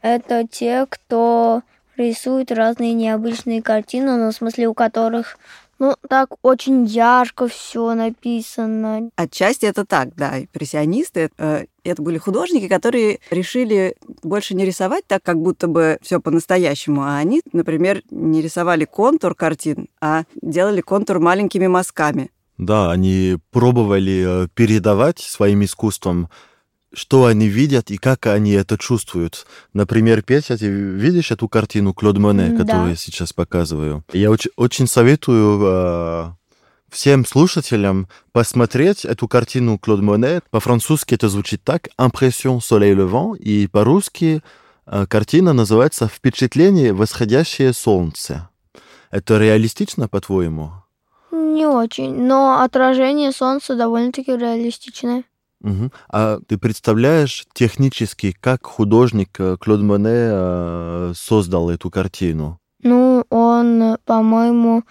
это 0.00 0.46
те, 0.50 0.86
кто 0.88 1.62
рисует 1.96 2.50
разные 2.50 2.92
необычные 2.92 3.62
картины, 3.62 4.16
но 4.16 4.30
в 4.30 4.34
смысле 4.34 4.68
у 4.68 4.74
которых, 4.74 5.38
ну, 5.78 5.94
так 6.08 6.28
очень 6.42 6.84
ярко 6.84 7.48
все 7.48 7.94
написано. 7.94 9.10
Отчасти 9.16 9.66
это 9.66 9.84
так, 9.84 10.14
да. 10.14 10.40
Импрессионисты 10.40 11.30
э, 11.38 11.64
это 11.84 12.02
были 12.02 12.18
художники, 12.18 12.68
которые 12.68 13.20
решили 13.30 13.96
больше 14.22 14.54
не 14.54 14.64
рисовать 14.64 15.06
так, 15.06 15.22
как 15.22 15.38
будто 15.38 15.66
бы 15.66 15.98
все 16.02 16.20
по-настоящему, 16.20 17.02
а 17.02 17.18
они, 17.18 17.42
например, 17.52 18.02
не 18.10 18.42
рисовали 18.42 18.84
контур 18.84 19.34
картин, 19.34 19.88
а 20.00 20.24
делали 20.40 20.80
контур 20.80 21.18
маленькими 21.18 21.66
мазками. 21.66 22.30
Да, 22.56 22.92
они 22.92 23.38
пробовали 23.50 24.44
э, 24.44 24.48
передавать 24.54 25.18
своим 25.18 25.64
искусством, 25.64 26.28
что 26.94 27.26
они 27.26 27.48
видят 27.48 27.90
и 27.90 27.96
как 27.96 28.26
они 28.26 28.52
это 28.52 28.78
чувствуют. 28.78 29.46
Например, 29.72 30.22
Петя, 30.22 30.56
ты 30.56 30.66
видишь 30.68 31.30
эту 31.30 31.48
картину 31.48 31.92
Клод 31.92 32.18
Моне, 32.18 32.50
Да. 32.50 32.58
которую 32.64 32.90
я 32.90 32.96
сейчас 32.96 33.32
показываю? 33.32 34.04
Я 34.12 34.30
очень, 34.30 34.50
очень 34.56 34.86
советую 34.86 35.60
э, 35.62 36.30
всем 36.90 37.26
слушателям 37.26 38.08
посмотреть 38.32 39.04
эту 39.04 39.28
картину 39.28 39.78
Клод 39.78 40.00
Моне. 40.00 40.40
По-французски 40.50 41.14
это 41.14 41.28
звучит 41.28 41.62
так 41.62 41.88
«Impression 41.98 42.58
soleil 42.60 42.96
levant», 42.96 43.36
и 43.38 43.66
по-русски 43.66 44.42
э, 44.86 45.06
картина 45.08 45.52
называется 45.52 46.08
«Впечатление 46.08 46.92
восходящее 46.92 47.72
солнце». 47.72 48.48
Это 49.10 49.38
реалистично, 49.38 50.08
по-твоему? 50.08 50.72
Не 51.30 51.66
очень, 51.66 52.14
но 52.26 52.62
отражение 52.62 53.30
солнца 53.30 53.76
довольно-таки 53.76 54.36
реалистичное. 54.36 55.22
Мгм. 55.64 55.90
А 56.10 56.40
ты 56.46 56.58
представляешь 56.58 57.46
технически, 57.54 58.36
как 58.38 58.66
художник 58.66 59.30
э, 59.38 59.56
Клод 59.58 59.80
Моне 59.80 60.10
э, 60.12 61.12
создал 61.16 61.70
эту 61.70 61.90
картину? 61.90 62.58
Ну, 62.82 63.24
он, 63.30 63.96
по-моему, 64.04 64.82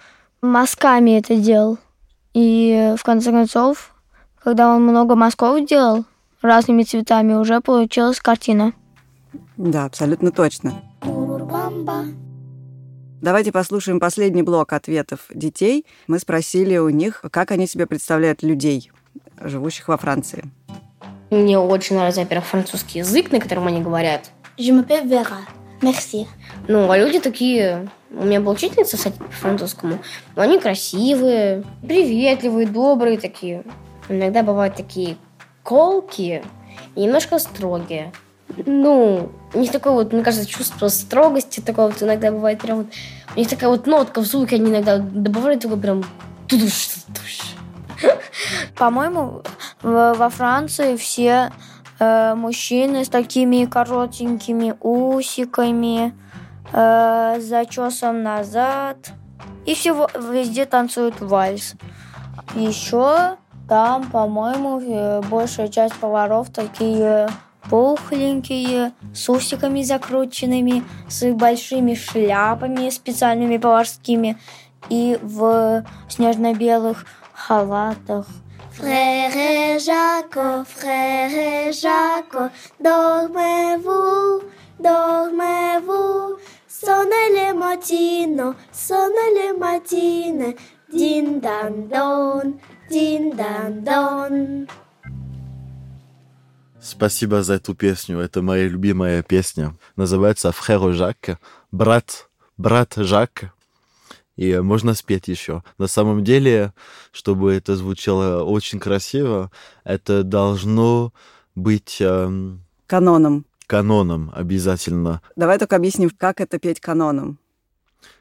мазками 0.42 1.12
это 1.12 1.36
делал. 1.36 1.78
И 2.34 2.92
в 2.98 3.04
конце 3.04 3.30
концов, 3.30 3.94
когда 4.42 4.74
он 4.74 4.82
много 4.82 5.14
мазков 5.14 5.64
делал 5.64 6.04
разными 6.42 6.82
цветами, 6.82 7.34
уже 7.34 7.60
получилась 7.60 8.18
картина. 8.18 8.72
Да, 9.56 9.84
абсолютно 9.84 10.32
точно. 10.32 10.74
Давайте 13.22 13.52
послушаем 13.52 14.00
последний 14.00 14.42
блок 14.42 14.72
ответов 14.72 15.26
детей. 15.32 15.86
Мы 16.08 16.18
спросили 16.18 16.76
у 16.78 16.88
них, 16.88 17.22
как 17.30 17.52
они 17.52 17.68
себе 17.68 17.86
представляют 17.86 18.42
людей, 18.42 18.90
живущих 19.40 19.86
во 19.86 19.96
Франции. 19.96 20.50
Мне 21.30 21.58
очень 21.58 21.96
нравится, 21.96 22.20
во-первых, 22.20 22.46
французский 22.46 22.98
язык, 23.00 23.32
на 23.32 23.40
котором 23.40 23.66
они 23.66 23.80
говорят. 23.80 24.30
Je 24.56 24.72
m'appelle 24.72 25.04
Vera. 25.08 25.38
Merci. 25.80 26.26
Ну, 26.68 26.90
а 26.90 26.96
люди 26.96 27.20
такие... 27.20 27.88
У 28.10 28.24
меня 28.24 28.40
была 28.40 28.54
учительница, 28.54 28.96
кстати, 28.96 29.18
по 29.18 29.30
французскому. 29.30 29.98
Но 30.36 30.42
они 30.42 30.60
красивые, 30.60 31.64
приветливые, 31.82 32.66
добрые 32.66 33.18
такие. 33.18 33.64
Иногда 34.08 34.42
бывают 34.42 34.76
такие 34.76 35.16
колкие 35.64 36.44
и 36.94 37.00
немножко 37.00 37.38
строгие. 37.38 38.12
Ну, 38.66 39.32
у 39.52 39.58
них 39.58 39.72
такое 39.72 39.94
вот, 39.94 40.12
мне 40.12 40.22
кажется, 40.22 40.46
чувство 40.46 40.88
строгости 40.88 41.60
такое 41.60 41.88
вот 41.88 42.02
иногда 42.02 42.30
бывает 42.30 42.60
прям 42.60 42.78
вот... 42.78 42.86
У 43.34 43.38
них 43.38 43.48
такая 43.48 43.68
вот 43.68 43.86
нотка 43.86 44.20
в 44.20 44.26
звуке, 44.26 44.56
они 44.56 44.70
иногда 44.70 44.98
добавляют 44.98 45.62
такой 45.62 45.78
прям... 45.78 46.04
тудуш, 46.46 46.88
тудуш. 47.06 47.56
По-моему, 48.76 49.42
во 49.82 50.28
Франции 50.28 50.96
все 50.96 51.50
э, 51.98 52.34
мужчины 52.34 53.04
с 53.04 53.08
такими 53.08 53.64
коротенькими 53.64 54.74
усиками, 54.80 56.12
э, 56.72 57.40
зачесом 57.40 58.22
назад. 58.22 59.12
И 59.66 59.74
все 59.74 59.92
во- 59.92 60.10
везде 60.32 60.66
танцуют 60.66 61.20
вальс. 61.20 61.74
Еще 62.54 63.36
там, 63.68 64.10
по-моему, 64.10 64.80
э, 64.80 65.22
большая 65.30 65.68
часть 65.68 65.94
поваров 65.94 66.50
такие 66.50 67.28
пухленькие, 67.70 68.92
с 69.14 69.28
усиками 69.30 69.82
закрученными, 69.82 70.84
с 71.08 71.32
большими 71.32 71.94
шляпами 71.94 72.90
специальными 72.90 73.56
поварскими 73.56 74.36
и 74.90 75.18
в 75.22 75.82
снежно-белых 76.08 77.06
халатах. 77.46 78.26
Frère 78.70 79.78
Jaco, 79.78 80.64
frère 80.64 81.72
Jaco, 81.72 82.50
dormez-vous, 82.80 84.42
dormez-vous. 84.80 86.38
Sonne 86.66 87.20
le 87.36 87.54
mattino, 87.54 88.54
sonne 88.72 89.24
le 89.38 89.58
mattine, 89.58 90.54
din 90.92 91.40
dan 91.40 91.88
don, 91.88 92.58
din 92.90 93.30
dan 93.36 93.84
don. 93.84 94.66
Спасибо 96.80 97.42
за 97.42 97.54
эту 97.54 97.74
песню. 97.74 98.18
Это 98.18 98.42
моя 98.42 98.68
любимая 98.68 99.22
песня. 99.22 99.74
Называется 99.96 100.50
«Фрère 100.52 100.92
Жак». 100.92 101.38
Брат, 101.72 102.28
брат 102.58 102.92
Жак. 102.96 103.54
И 104.36 104.58
можно 104.58 104.94
спеть 104.94 105.28
еще. 105.28 105.62
На 105.78 105.86
самом 105.86 106.24
деле, 106.24 106.72
чтобы 107.12 107.52
это 107.52 107.76
звучало 107.76 108.42
очень 108.42 108.80
красиво, 108.80 109.50
это 109.84 110.24
должно 110.24 111.12
быть 111.54 111.98
эм, 112.00 112.64
Каноном. 112.86 113.46
каноном 113.66 114.32
обязательно. 114.34 115.22
Давай 115.36 115.58
только 115.58 115.76
объясним, 115.76 116.10
как 116.10 116.40
это 116.40 116.58
петь 116.58 116.80
каноном. 116.80 117.38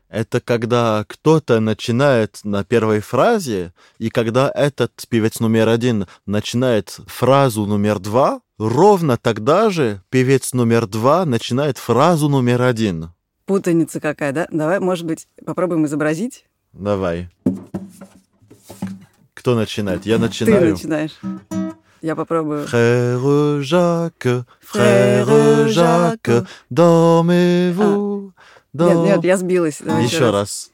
Это 0.07 0.39
когда 0.39 1.05
кто-то 1.07 1.59
начинает 1.59 2.41
на 2.43 2.63
первой 2.63 2.99
фразе, 2.99 3.73
и 3.97 4.11
когда 4.11 4.51
этот 4.53 4.91
певец 5.09 5.39
номер 5.39 5.69
один 5.69 6.05
начинает 6.27 6.99
фразу 7.07 7.65
номер 7.65 7.97
два, 7.97 8.41
ровно 8.59 9.17
тогда 9.17 9.71
же 9.71 10.03
певец 10.11 10.53
номер 10.53 10.85
два 10.85 11.25
начинает 11.25 11.79
фразу 11.79 12.29
номер 12.29 12.61
один. 12.61 13.09
Путаница 13.57 13.99
какая, 13.99 14.31
да? 14.33 14.47
Давай, 14.49 14.79
может 14.79 15.05
быть, 15.05 15.27
попробуем 15.45 15.85
изобразить. 15.85 16.45
Давай. 16.73 17.29
Кто 19.35 19.53
начинает? 19.53 20.07
Я 20.07 20.15
Ты 20.15 20.21
начинаю. 20.21 20.71
начинаешь. 20.71 21.19
Я 22.01 22.15
попробую. 22.15 22.65
Frère 22.65 23.61
Jacques, 23.61 24.43
Frère 24.59 25.67
Jacques, 25.67 26.47
dormez-vous. 26.71 28.31
Нет, 28.73 28.95
нет, 28.95 29.17
dor- 29.19 29.25
я 29.27 29.37
сбилась. 29.37 29.81
Давай 29.85 30.03
Еще 30.03 30.31
раз. 30.31 30.71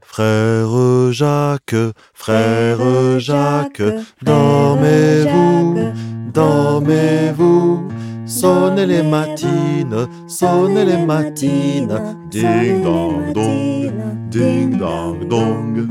Frère 0.00 1.12
Jacques, 1.12 1.94
frère 2.14 3.20
Jacques, 3.20 3.82
dormez-vous, 4.22 5.92
dormez-vous. 6.32 7.92
Sonnez 8.30 8.86
les 8.86 9.02
matines, 9.02 10.06
sonnez 10.28 10.84
les 10.84 11.04
matines. 11.04 11.98
Ding 12.30 12.84
dong 12.84 13.32
dong, 13.34 14.30
ding 14.30 14.78
dong 14.78 15.28
dong. 15.28 15.88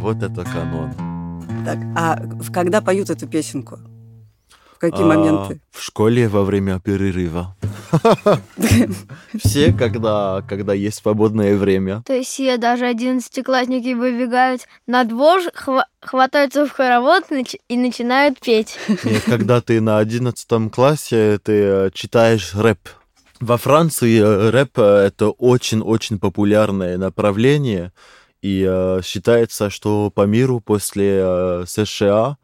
Вот 0.00 0.22
это 0.22 0.42
канон. 0.42 0.90
Так, 1.64 1.78
а 1.94 2.18
когда 2.52 2.80
поют 2.80 3.10
эту 3.10 3.28
песенку? 3.28 3.78
В 4.84 4.90
какие 4.90 5.04
А, 5.04 5.08
моменты? 5.08 5.60
В 5.70 5.82
школе 5.82 6.28
во 6.28 6.44
время 6.44 6.78
перерыва. 6.78 7.56
Все, 9.42 9.72
когда, 9.72 10.42
когда 10.48 10.74
есть 10.74 10.98
свободное 10.98 11.56
время. 11.56 12.02
То 12.06 12.12
есть 12.14 12.30
все, 12.30 12.56
даже 12.58 12.86
одиннадцатиклассники 12.86 13.94
выбегают 13.94 14.62
на 14.86 15.04
двор, 15.04 15.40
хва- 15.54 15.84
хватаются 16.00 16.66
в 16.66 16.70
хоровод 16.70 17.24
и 17.30 17.34
нач- 17.34 17.60
и 17.68 17.76
начинают 17.76 18.40
петь. 18.40 18.78
И 18.88 19.20
когда 19.24 19.60
ты 19.60 19.80
на 19.80 19.98
одиннадцатом 19.98 20.68
классе, 20.70 21.38
ты 21.42 21.52
э, 21.52 21.90
читаешь 21.94 22.54
рэп. 22.54 22.80
Во 23.40 23.56
Франции 23.56 24.20
э, 24.20 24.50
рэп 24.50 24.78
э, 24.78 25.06
это 25.06 25.30
очень-очень 25.30 26.18
популярное 26.18 26.98
направление, 26.98 27.92
и 28.42 28.66
э, 28.68 29.00
считается, 29.02 29.70
что 29.70 30.10
по 30.14 30.26
миру 30.26 30.60
после 30.60 31.20
э, 31.22 31.64
США 31.66 32.36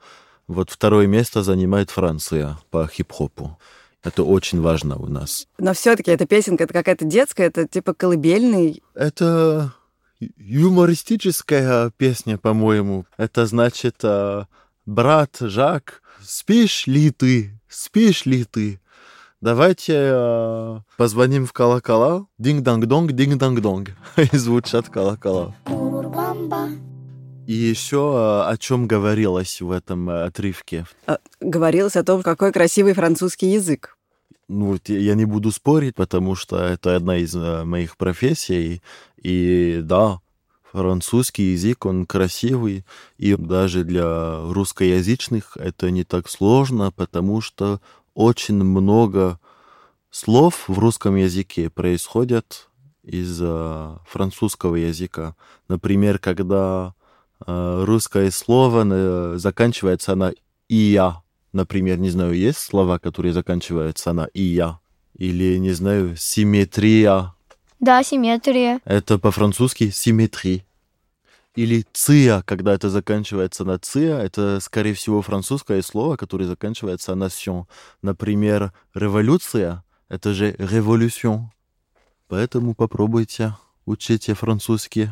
вот 0.50 0.70
второе 0.70 1.06
место 1.06 1.42
занимает 1.42 1.90
Франция 1.90 2.58
по 2.70 2.86
хип-хопу. 2.86 3.56
Это 4.02 4.24
очень 4.24 4.60
важно 4.60 4.96
у 4.96 5.06
нас. 5.06 5.46
Но 5.58 5.74
все-таки 5.74 6.10
эта 6.10 6.26
песенка, 6.26 6.64
это 6.64 6.72
какая-то 6.72 7.04
детская, 7.04 7.46
это 7.46 7.68
типа 7.68 7.94
колыбельный. 7.94 8.82
Это 8.94 9.72
юмористическая 10.18 11.90
песня, 11.96 12.36
по-моему. 12.36 13.06
Это 13.16 13.46
значит, 13.46 13.96
э, 14.02 14.44
брат 14.86 15.36
Жак, 15.38 16.02
спишь 16.20 16.86
ли 16.86 17.10
ты? 17.10 17.58
Спишь 17.68 18.26
ли 18.26 18.44
ты? 18.44 18.80
Давайте 19.40 19.94
э, 19.96 20.80
позвоним 20.96 21.46
в 21.46 21.52
колокола. 21.52 22.26
Ding-dang-dong, 22.38 23.12
ding-dang-dong. 23.12 23.90
И 24.32 24.36
звучат 24.36 24.88
колокола. 24.88 25.54
Урубамба. 25.66 26.70
И 27.50 27.52
еще 27.52 27.96
э, 28.46 28.52
о 28.52 28.56
чем 28.58 28.86
говорилось 28.86 29.60
в 29.60 29.72
этом 29.72 30.08
э, 30.08 30.22
отрывке. 30.22 30.86
А, 31.08 31.18
Говорилось 31.40 31.96
о 31.96 32.04
том, 32.04 32.22
какой 32.22 32.52
красивый 32.52 32.92
французский 32.92 33.48
язык. 33.48 33.96
Ну, 34.46 34.66
вот 34.66 34.88
я- 34.88 35.16
не 35.16 35.24
буду 35.24 35.50
спорить, 35.50 35.96
потому 35.96 36.36
что 36.36 36.58
это 36.58 36.94
одна 36.94 37.16
из 37.16 37.34
э, 37.34 37.64
моих 37.64 37.96
профессий. 37.96 38.82
И 39.20 39.80
да, 39.82 40.20
французский 40.70 41.50
язык, 41.54 41.86
он 41.86 42.06
красивый. 42.06 42.84
И 43.18 43.34
даже 43.34 43.82
для 43.82 44.42
русскоязычных 44.52 45.56
это 45.56 45.90
не 45.90 46.04
так 46.04 46.28
сложно, 46.28 46.92
потому 46.92 47.40
что 47.40 47.80
очень 48.14 48.62
много 48.62 49.40
слов 50.12 50.68
в 50.68 50.78
русском 50.78 51.16
языке 51.16 51.68
происходят 51.68 52.68
из 53.02 53.40
э, 53.42 53.96
французского 54.06 54.76
языка. 54.76 55.34
Например, 55.66 56.20
когда 56.20 56.94
русское 57.46 58.30
слово 58.30 58.84
э, 58.84 59.38
заканчивается 59.38 60.14
на 60.14 60.32
«ия», 60.68 61.22
Например, 61.52 61.98
не 61.98 62.10
знаю, 62.10 62.34
есть 62.34 62.58
слова, 62.58 62.98
которые 62.98 63.32
заканчиваются 63.32 64.12
на 64.12 64.28
«ия»? 64.34 64.78
Или, 65.16 65.58
не 65.58 65.72
знаю, 65.72 66.16
«симметрия». 66.16 67.34
Да, 67.80 68.02
симметрия. 68.04 68.80
Это 68.84 69.18
по-французски 69.18 69.90
«симметри». 69.90 70.64
Или 71.56 71.84
«ция», 71.92 72.42
когда 72.42 72.72
это 72.74 72.88
заканчивается 72.88 73.64
на 73.64 73.78
«ция», 73.78 74.20
это, 74.20 74.60
скорее 74.60 74.94
всего, 74.94 75.22
французское 75.22 75.82
слово, 75.82 76.16
которое 76.16 76.46
заканчивается 76.46 77.16
на 77.16 77.28
«сион». 77.28 77.66
Например, 78.00 78.72
«революция»— 78.94 79.82
это 80.08 80.32
же 80.32 80.54
«революцион». 80.56 81.50
Поэтому 82.28 82.74
попробуйте, 82.74 83.56
учите 83.86 84.34
французский. 84.34 85.08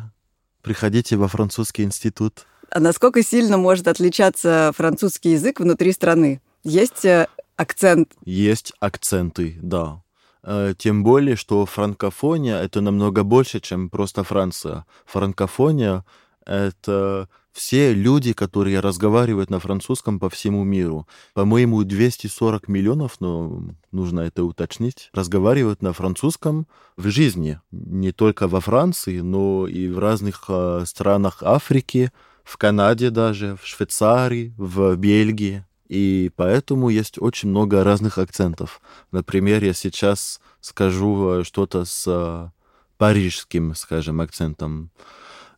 Приходите 0.61 1.15
во 1.15 1.27
французский 1.27 1.83
институт. 1.83 2.45
А 2.71 2.79
насколько 2.79 3.23
сильно 3.23 3.57
может 3.57 3.87
отличаться 3.87 4.71
французский 4.75 5.31
язык 5.31 5.59
внутри 5.59 5.91
страны? 5.91 6.41
Есть 6.63 7.05
э, 7.05 7.27
акцент. 7.55 8.11
Есть 8.25 8.73
акценты, 8.79 9.57
да. 9.61 10.03
Э, 10.43 10.73
Тем 10.77 11.03
более, 11.03 11.35
что 11.35 11.65
франкофония— 11.65 12.61
это 12.61 12.81
намного 12.81 13.23
больше, 13.23 13.59
чем 13.59 13.89
просто 13.89 14.23
Франция. 14.23 14.85
Франкофония— 15.05 16.05
это 16.45 17.27
все 17.53 17.93
люди, 17.93 18.33
которые 18.33 18.79
разговаривают 18.79 19.49
на 19.49 19.59
французском 19.59 20.19
по 20.19 20.29
всему 20.29 20.63
миру. 20.63 21.07
По-моему, 21.33 21.83
240 21.83 22.67
миллионов, 22.67 23.17
но 23.19 23.63
нужно 23.91 24.21
это 24.21 24.43
уточнить, 24.43 25.09
разговаривают 25.13 25.81
на 25.81 25.93
французском 25.93 26.67
в 26.97 27.09
жизни. 27.09 27.59
Не 27.71 28.11
только 28.11 28.47
во 28.47 28.61
Франции, 28.61 29.19
но 29.19 29.67
и 29.67 29.89
в 29.89 29.99
разных 29.99 30.45
э, 30.47 30.83
странах 30.85 31.43
Африки, 31.43 32.11
в 32.43 32.57
Канаде 32.57 33.09
даже, 33.09 33.57
в 33.61 33.65
Швейцарии, 33.65 34.53
в 34.57 34.95
Бельгии. 34.95 35.65
И 35.87 36.31
поэтому 36.35 36.89
есть 36.89 37.19
очень 37.19 37.49
много 37.49 37.83
разных 37.83 38.19
акцентов. 38.19 38.79
Например, 39.11 39.63
я 39.63 39.73
сейчас 39.73 40.39
скажу 40.61 41.39
э, 41.39 41.43
что-то 41.43 41.83
с 41.85 42.05
э, 42.07 42.49
парижским, 42.97 43.73
скажем, 43.75 44.21
акцентом. 44.21 44.91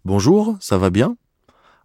Bonjour, 0.03 0.57
ça 0.61 0.79
va 0.79 0.89
bien? 0.89 1.15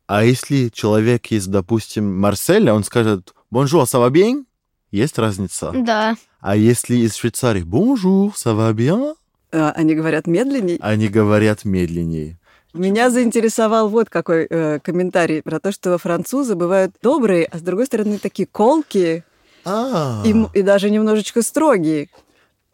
А 0.07 0.25
если 0.25 0.69
человек 0.69 1.33
из, 1.33 1.47
допустим, 1.47 2.19
Марселя, 2.21 2.75
он 2.75 2.85
скажет 2.85 3.35
va 3.51 4.11
bien? 4.11 4.45
Есть 4.91 5.19
разница? 5.19 5.73
Да. 5.75 6.17
А 6.41 6.57
если 6.57 6.97
из 6.97 7.17
Швейцарии 7.17 7.63
va 7.63 8.73
bien? 8.73 9.15
А, 9.53 9.73
Они 9.73 9.95
говорят 9.95 10.27
медленней. 10.27 10.79
Они 10.81 11.09
говорят 11.09 11.65
медленнее. 11.65 12.39
Меня 12.75 13.11
заинтересовал 13.11 13.89
вот 13.89 14.11
какой 14.11 14.47
э, 14.49 14.81
комментарий 14.81 15.43
про 15.43 15.61
то, 15.61 15.73
что 15.73 15.97
французы 15.99 16.55
бывают 16.55 16.95
добрые, 17.03 17.47
а 17.47 17.59
с 17.59 17.63
другой 17.63 17.87
стороны 17.87 18.19
такие 18.19 18.47
колкие 18.47 19.25
А, 19.65 20.23
и, 20.27 20.59
и 20.59 20.63
даже 20.63 20.91
немножечко 20.91 21.43
строгие. 21.43 22.09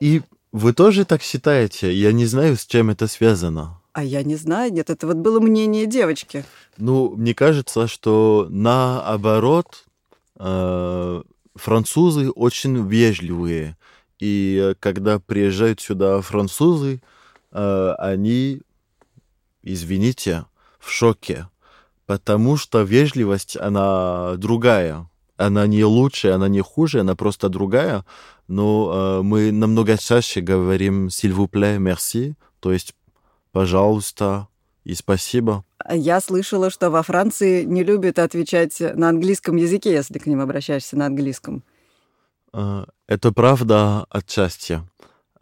и 0.00 0.22
вы 0.50 0.74
тоже 0.74 1.04
так 1.06 1.22
считаете? 1.22 1.92
Я 1.94 2.12
не 2.12 2.26
знаю, 2.26 2.56
с 2.56 2.66
чем 2.66 2.90
это 2.90 3.06
связано. 3.06 3.80
А 3.92 4.02
я 4.02 4.22
не 4.22 4.36
знаю, 4.36 4.72
нет, 4.72 4.88
это 4.88 5.06
вот 5.06 5.16
было 5.16 5.38
мнение 5.38 5.86
девочки. 5.86 6.44
Ну, 6.78 7.14
мне 7.14 7.34
кажется, 7.34 7.86
что 7.86 8.46
наоборот, 8.48 9.84
э, 10.38 11.22
французы 11.54 12.30
очень 12.30 12.88
вежливые. 12.88 13.76
И 14.18 14.74
когда 14.80 15.18
приезжают 15.18 15.80
сюда 15.80 16.22
французы, 16.22 17.02
э, 17.50 17.94
они, 17.98 18.62
извините, 19.62 20.46
в 20.78 20.90
шоке. 20.90 21.48
Потому 22.06 22.56
что 22.56 22.82
вежливость, 22.82 23.56
она 23.56 24.36
другая. 24.36 25.08
Она 25.36 25.66
не 25.66 25.84
лучше, 25.84 26.28
она 26.30 26.48
не 26.48 26.60
хуже, 26.60 27.00
она 27.00 27.14
просто 27.14 27.50
другая. 27.50 28.06
Но 28.48 29.18
э, 29.20 29.22
мы 29.22 29.52
намного 29.52 29.98
чаще 29.98 30.40
говорим 30.40 31.08
«s'il 31.08 31.32
vous 31.32 31.48
plaît, 31.48 31.78
merci», 31.78 32.34
то 32.60 32.72
есть 32.72 32.94
«пожалуйста» 33.52 34.48
и 34.84 34.94
«спасибо». 34.94 35.64
Я 35.90 36.20
слышала, 36.20 36.70
что 36.70 36.90
во 36.90 37.02
Франции 37.02 37.64
не 37.64 37.84
любят 37.84 38.18
отвечать 38.18 38.80
на 38.80 39.08
английском 39.08 39.56
языке, 39.56 39.92
если 39.92 40.18
к 40.18 40.26
ним 40.26 40.40
обращаешься 40.40 40.96
на 40.96 41.06
английском. 41.06 41.62
Э, 42.52 42.84
Это 43.06 43.32
правда 43.32 44.06
отчасти. 44.10 44.82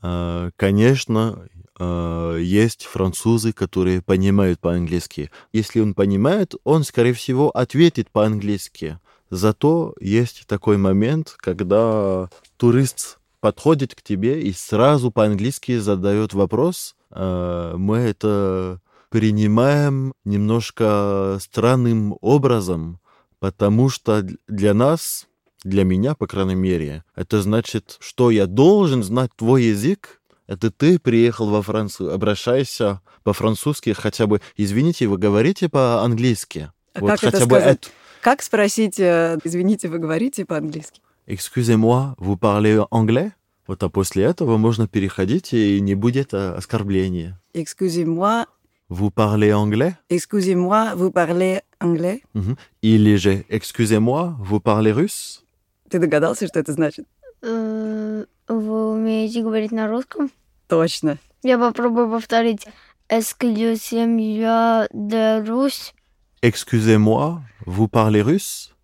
Э, 0.03 0.51
Конечно, 0.57 1.49
э, 1.79 2.39
есть 2.41 2.85
французы, 2.85 3.53
которые 3.53 4.03
понимают 4.03 4.61
по-английски. 4.61 5.31
Если 5.53 5.81
он 5.81 5.95
понимает, 5.95 6.55
он, 6.65 6.85
скорее 6.85 7.13
всего, 7.13 7.51
ответит 7.51 8.11
по-английски. 8.11 8.99
Зато 9.31 9.95
есть 10.01 10.47
такой 10.47 10.77
момент, 10.77 11.35
когда 11.39 12.29
турист 12.57 13.19
подходит 13.41 13.95
к 13.95 14.03
тебе 14.03 14.43
и 14.43 14.53
сразу 14.53 15.11
по-английски 15.11 15.79
задает 15.79 16.35
вопрос. 16.35 16.97
Э, 17.11 17.75
Мы 17.77 17.99
это 17.99 18.81
принимаем 19.11 20.13
немножко 20.25 21.39
странным 21.41 22.17
образом, 22.21 23.01
потому 23.41 23.89
что 23.89 24.25
для 24.47 24.73
нас 24.75 25.27
для 25.65 25.85
меня, 25.85 26.15
по 26.15 26.27
крайней 26.27 26.55
мере, 26.55 27.05
это 27.15 27.43
значит, 27.43 27.97
что 28.01 28.31
я 28.31 28.47
должен 28.47 29.03
знать 29.03 29.31
твой 29.37 29.65
язык. 29.65 30.21
Это 30.47 30.71
ты 30.71 30.99
приехал 30.99 31.51
во 31.51 31.63
Францию, 31.63 32.13
обращайся 32.15 33.01
по-французски 33.23 33.93
хотя 33.93 34.27
бы. 34.27 34.41
Извините, 34.57 35.07
вы 35.07 35.19
говорите 35.19 35.69
по-английски. 35.69 36.73
А 36.95 37.01
вот 37.01 37.11
как 37.11 37.23
это 37.25 37.33
хотя 37.33 37.47
бы 37.47 37.57
сказать? 37.57 37.79
это. 37.83 37.89
Как 38.21 38.43
спросить, 38.43 38.99
э, 38.99 39.39
извините, 39.45 39.89
вы 39.89 39.99
говорите 39.99 40.45
по-английски? 40.45 41.01
Excusez-moi, 41.27 42.15
vous 42.19 42.37
parlez 42.37 42.85
anglais? 42.91 43.33
Вот, 43.71 43.81
а 43.85 43.89
после 43.89 44.25
этого 44.25 44.57
можно 44.57 44.89
переходить, 44.89 45.53
и 45.53 45.81
не 45.81 45.95
будет 45.95 46.35
э, 46.35 46.55
оскорбления. 46.55 47.39
Excusez-moi, 47.55 48.47
Vous 48.89 49.13
parlez 49.13 49.53
anglais? 49.53 49.95
excusez-moi, 50.09 50.97
vous 50.97 51.13
parlez 51.13 51.61
anglais? 51.79 52.21
Мгм. 52.35 52.59
Или 52.83 53.15
же 53.15 53.45
excusez-moi, 53.49 54.35
vous 54.41 54.59
parlez 54.59 54.91
russe? 54.93 55.45
Ты 55.89 56.01
догадался, 56.01 56.49
что 56.49 56.59
это 56.59 56.73
значит? 56.73 57.07
Э, 57.43 58.25
Вы 58.49 58.91
умеете 58.95 59.41
говорить 59.41 59.71
на 59.71 59.87
русском? 59.87 60.33
Точно. 60.67 61.19
Я 61.45 61.57
попробую 61.57 62.11
повторить. 62.11 62.67
Excusez-moi 63.09 64.89
de 64.93 65.47
Русь. 65.49 65.95
Excusez-moi, 66.43 67.41
vous 67.67 67.87
parlez 67.87 68.23
russe? 68.23 68.75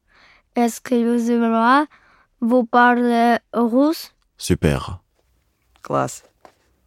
Excusez-moi, 0.55 1.88
vous 2.40 2.64
parlez 2.64 3.38
russe. 3.53 4.12
Super. 4.38 4.81
Класс. 5.81 6.25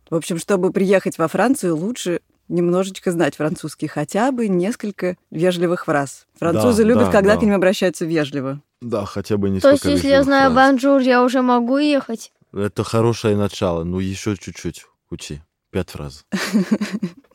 В 0.09 0.15
общем, 0.15 0.37
чтобы 0.39 0.71
приехать 0.71 1.17
во 1.17 1.27
Францию, 1.27 1.75
лучше 1.75 2.21
немножечко 2.47 3.11
знать 3.11 3.35
французский, 3.35 3.87
хотя 3.87 4.31
бы 4.31 4.47
несколько 4.47 5.15
вежливых 5.31 5.85
фраз. 5.85 6.25
Французы 6.37 6.83
Да, 6.83 6.89
любят, 6.89 7.05
да, 7.05 7.11
когда 7.11 7.35
да. 7.35 7.39
к 7.39 7.43
ним 7.43 7.53
обращаются 7.53 8.05
вежливо. 8.05 8.61
Да, 8.81 9.05
хотя 9.05 9.37
бы 9.37 9.49
не 9.49 9.59
То 9.59 9.71
есть, 9.71 9.85
если 9.85 10.07
я 10.09 10.23
знаю 10.23 10.53
bonjour, 10.53 10.99
я 10.99 11.23
уже 11.23 11.41
могу 11.41 11.77
ехать? 11.77 12.31
Это 12.53 12.83
хорошее 12.83 13.37
начало, 13.37 13.83
ну 13.83 13.99
еще 13.99 14.35
чуть-чуть 14.35 14.85
учи. 15.11 15.41
Пять 15.71 15.91
фраз. 15.91 16.25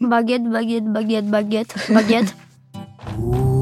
Багет, 0.00 0.42
багет, 0.42 0.82
багет, 0.82 1.24
багет, 1.24 1.68
багет. 1.88 2.34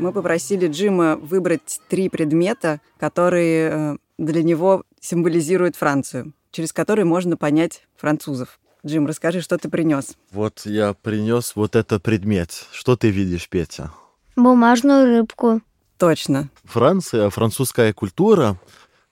Мы 0.00 0.12
попросили 0.12 0.66
Джима 0.66 1.16
выбрать 1.16 1.78
три 1.88 2.08
предмета, 2.08 2.80
которые 2.98 3.70
э, 3.70 3.96
для 4.16 4.42
него 4.42 4.84
символизируют 4.98 5.76
Францию, 5.76 6.32
через 6.52 6.72
которые 6.72 7.04
можно 7.04 7.36
понять 7.36 7.82
французов. 7.98 8.58
Джим, 8.84 9.06
расскажи, 9.06 9.42
что 9.42 9.58
ты 9.58 9.68
принес. 9.68 10.16
Вот 10.32 10.62
я 10.64 10.94
принес 10.94 11.54
вот 11.54 11.76
этот 11.76 12.02
предмет. 12.02 12.66
Что 12.72 12.96
ты 12.96 13.10
видишь, 13.10 13.46
Петя? 13.50 13.92
Бумажную 14.36 15.04
рыбку. 15.04 15.60
Точно. 15.98 16.48
Франция, 16.64 17.28
французская 17.28 17.92
культура, 17.92 18.58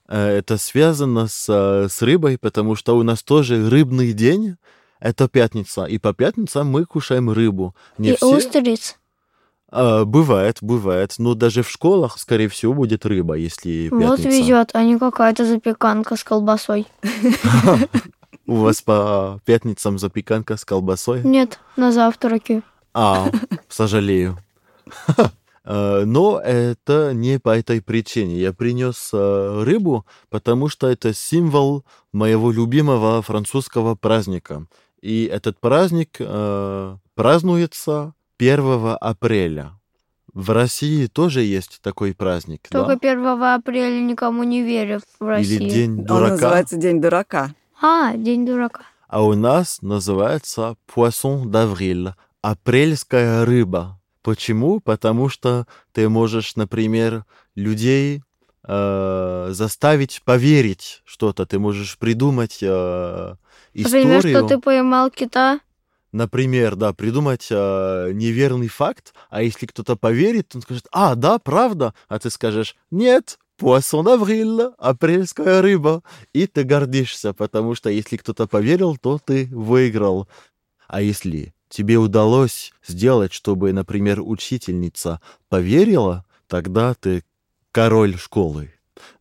э, 0.07 0.19
это 0.19 0.57
связано 0.57 1.27
с, 1.27 1.45
э, 1.49 1.87
с 1.87 2.01
рыбой, 2.01 2.39
потому 2.39 2.75
что 2.75 2.97
у 2.97 3.03
нас 3.03 3.21
тоже 3.21 3.69
рыбный 3.69 4.11
день. 4.13 4.55
Это 4.99 5.29
пятница, 5.29 5.85
и 5.85 5.99
по 5.99 6.13
пятницам 6.13 6.67
мы 6.67 6.85
кушаем 6.85 7.29
рыбу. 7.29 7.75
Не 7.99 8.09
и 8.09 8.15
все. 8.15 8.35
устриц. 8.35 8.98
А, 9.71 10.05
бывает, 10.05 10.57
бывает. 10.61 11.15
Но 11.17 11.33
даже 11.35 11.63
в 11.63 11.69
школах, 11.69 12.17
скорее 12.17 12.47
всего, 12.47 12.73
будет 12.73 13.05
рыба, 13.05 13.35
если 13.35 13.89
пятница. 13.89 14.07
Вот 14.07 14.19
везет, 14.19 14.69
а 14.73 14.83
не 14.83 14.97
какая-то 14.97 15.45
запеканка 15.45 16.15
с 16.15 16.23
колбасой. 16.23 16.87
У 18.45 18.55
вас 18.55 18.81
по 18.81 19.39
пятницам 19.45 19.99
запеканка 19.99 20.57
с 20.57 20.65
колбасой? 20.65 21.21
Нет, 21.23 21.59
на 21.75 21.91
завтраке. 21.91 22.63
А, 22.93 23.29
сожалею. 23.67 24.39
Э, 25.63 26.03
Но 26.05 26.39
это 26.39 27.13
не 27.13 27.39
по 27.39 27.55
этой 27.55 27.79
причине. 27.81 28.39
Я 28.39 28.51
принес 28.53 29.11
э, 29.13 29.63
рыбу, 29.63 30.05
потому 30.29 30.67
что 30.67 30.87
это 30.87 31.13
символ 31.13 31.85
моего 32.11 32.51
любимого 32.51 33.21
французского 33.21 33.93
праздника. 33.93 34.65
И 34.99 35.25
этот 35.25 35.59
праздник 35.59 36.17
э, 36.19 36.97
празднуется 37.13 38.15
1 38.39 38.97
апреля. 39.01 39.73
В 40.33 40.51
России 40.51 41.07
тоже 41.07 41.41
есть 41.41 41.79
такой 41.81 42.13
праздник, 42.13 42.67
Только 42.69 42.97
да? 43.01 43.11
1 43.11 43.27
апреля 43.43 43.99
никому 43.99 44.43
не 44.43 44.63
верю 44.63 45.01
в 45.19 45.25
России. 45.27 45.55
Или 45.55 45.69
День 45.69 45.99
Он 45.99 46.05
дурака. 46.05 46.31
называется 46.31 46.77
День 46.77 47.01
дурака. 47.01 47.53
А, 47.81 48.13
День 48.15 48.45
дурака. 48.45 48.83
А 49.07 49.23
у 49.23 49.33
нас 49.33 49.81
называется 49.81 50.75
Poisson 50.87 51.45
d'avril, 51.45 52.13
апрельская 52.41 53.43
рыба. 53.45 53.99
Почему? 54.21 54.79
Потому 54.79 55.29
что 55.29 55.65
ты 55.93 56.07
можешь, 56.09 56.55
например, 56.55 57.25
людей 57.55 58.21
э, 58.67 59.47
заставить 59.51 60.21
поверить 60.23 61.01
что-то. 61.05 61.45
Ты 61.45 61.57
можешь 61.57 61.97
придумать 61.97 62.59
э, 62.61 63.33
Например, 63.73 64.17
историю. 64.19 64.37
что 64.37 64.47
ты 64.47 64.59
поймал 64.59 65.09
кита. 65.09 65.59
Например, 66.11 66.75
да, 66.75 66.91
придумать 66.93 67.47
э, 67.51 68.11
неверный 68.13 68.67
факт, 68.67 69.13
а 69.29 69.43
если 69.43 69.67
кто-то 69.67 69.95
поверит, 69.95 70.55
он 70.55 70.61
скажет, 70.61 70.87
а, 70.91 71.15
да, 71.15 71.37
правда, 71.37 71.93
а 72.07 72.17
ты 72.17 72.29
скажешь, 72.31 72.75
нет, 72.89 73.37
Poisson 73.59 74.03
d'avril, 74.03 74.73
апрельская 74.77 75.61
рыба, 75.61 76.01
и 76.33 76.47
ты 76.47 76.63
гордишься, 76.63 77.33
потому 77.33 77.75
что 77.75 77.89
если 77.89 78.17
кто-то 78.17 78.47
поверил, 78.47 78.97
то 78.97 79.19
ты 79.23 79.49
выиграл. 79.51 80.27
А 80.87 81.01
если 81.01 81.53
тебе 81.67 81.97
удалось 81.97 82.73
сделать, 82.87 83.33
чтобы, 83.33 83.71
например, 83.71 84.21
учительница 84.21 85.21
поверила, 85.49 86.25
тогда 86.47 86.95
ты 86.95 87.23
король 87.71 88.17
школы. 88.17 88.73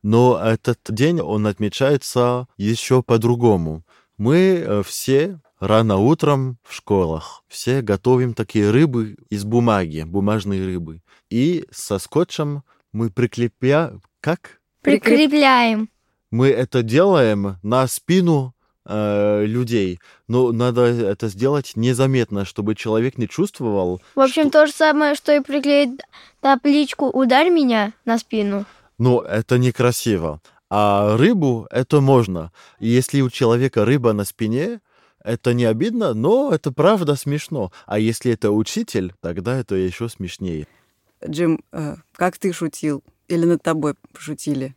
Но 0.03 0.41
этот 0.43 0.81
день, 0.89 1.21
он 1.21 1.47
отмечается 1.47 2.47
еще 2.57 3.03
по-другому. 3.03 3.85
Мы 4.17 4.63
э, 4.65 4.83
все 4.85 5.41
рано 5.61 5.97
утром 5.97 6.59
в 6.63 6.75
школах 6.75 7.43
все 7.49 7.83
готовим 7.83 8.35
такие 8.35 8.71
рыбы 8.71 9.17
из 9.31 9.45
бумаги, 9.45 10.03
бумажные 10.03 10.65
рыбы. 10.65 11.03
И 11.31 11.67
со 11.71 11.99
скотчем 11.99 12.63
мы 12.93 13.11
прикрепляем... 13.11 14.03
Как? 14.21 14.61
Прикрепляем. 14.83 15.91
Мы 16.31 16.49
это 16.49 16.83
делаем 16.83 17.57
на 17.63 17.87
спину 17.87 18.55
э, 18.85 19.45
людей. 19.45 20.01
Но 20.27 20.53
надо 20.53 20.83
это 20.83 21.29
сделать 21.29 21.73
незаметно, 21.75 22.45
чтобы 22.45 22.75
человек 22.75 23.19
не 23.19 23.29
чувствовал. 23.29 24.01
В 24.15 24.21
общем, 24.21 24.51
то 24.51 24.67
же 24.67 24.73
самое, 24.73 25.15
что 25.15 25.33
и 25.33 25.41
приклеить 25.41 26.01
табличку 26.41 27.07
«Ударь 27.07 27.51
меня» 27.51 27.93
на 28.05 28.19
спину. 28.19 28.65
Но 28.99 29.23
это 29.23 29.59
некрасиво. 29.59 30.41
А 30.71 31.17
рыбу 31.17 31.67
это 31.71 32.01
можно. 32.01 32.53
И 32.79 32.89
если 32.89 33.21
у 33.21 33.31
человека 33.31 33.85
рыба 33.85 34.13
на 34.13 34.25
спине, 34.25 34.81
это 35.23 35.55
не 35.55 35.65
обидно, 35.65 36.15
но 36.15 36.53
это 36.53 36.73
правда 36.73 37.17
смешно. 37.17 37.73
А 37.87 37.99
если 37.99 38.33
это 38.33 38.51
учитель, 38.51 39.15
тогда 39.21 39.57
это 39.59 39.75
еще 39.75 40.09
смешнее. 40.09 40.67
Джим, 41.27 41.63
э, 41.73 41.97
как 42.13 42.39
ты 42.39 42.53
шутил? 42.53 43.03
Или 43.27 43.45
над 43.45 43.63
тобой 43.63 43.95
пошутили? 44.13 44.75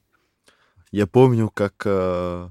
Я 0.91 1.07
помню, 1.07 1.49
как 1.49 1.83
э, 1.85 2.49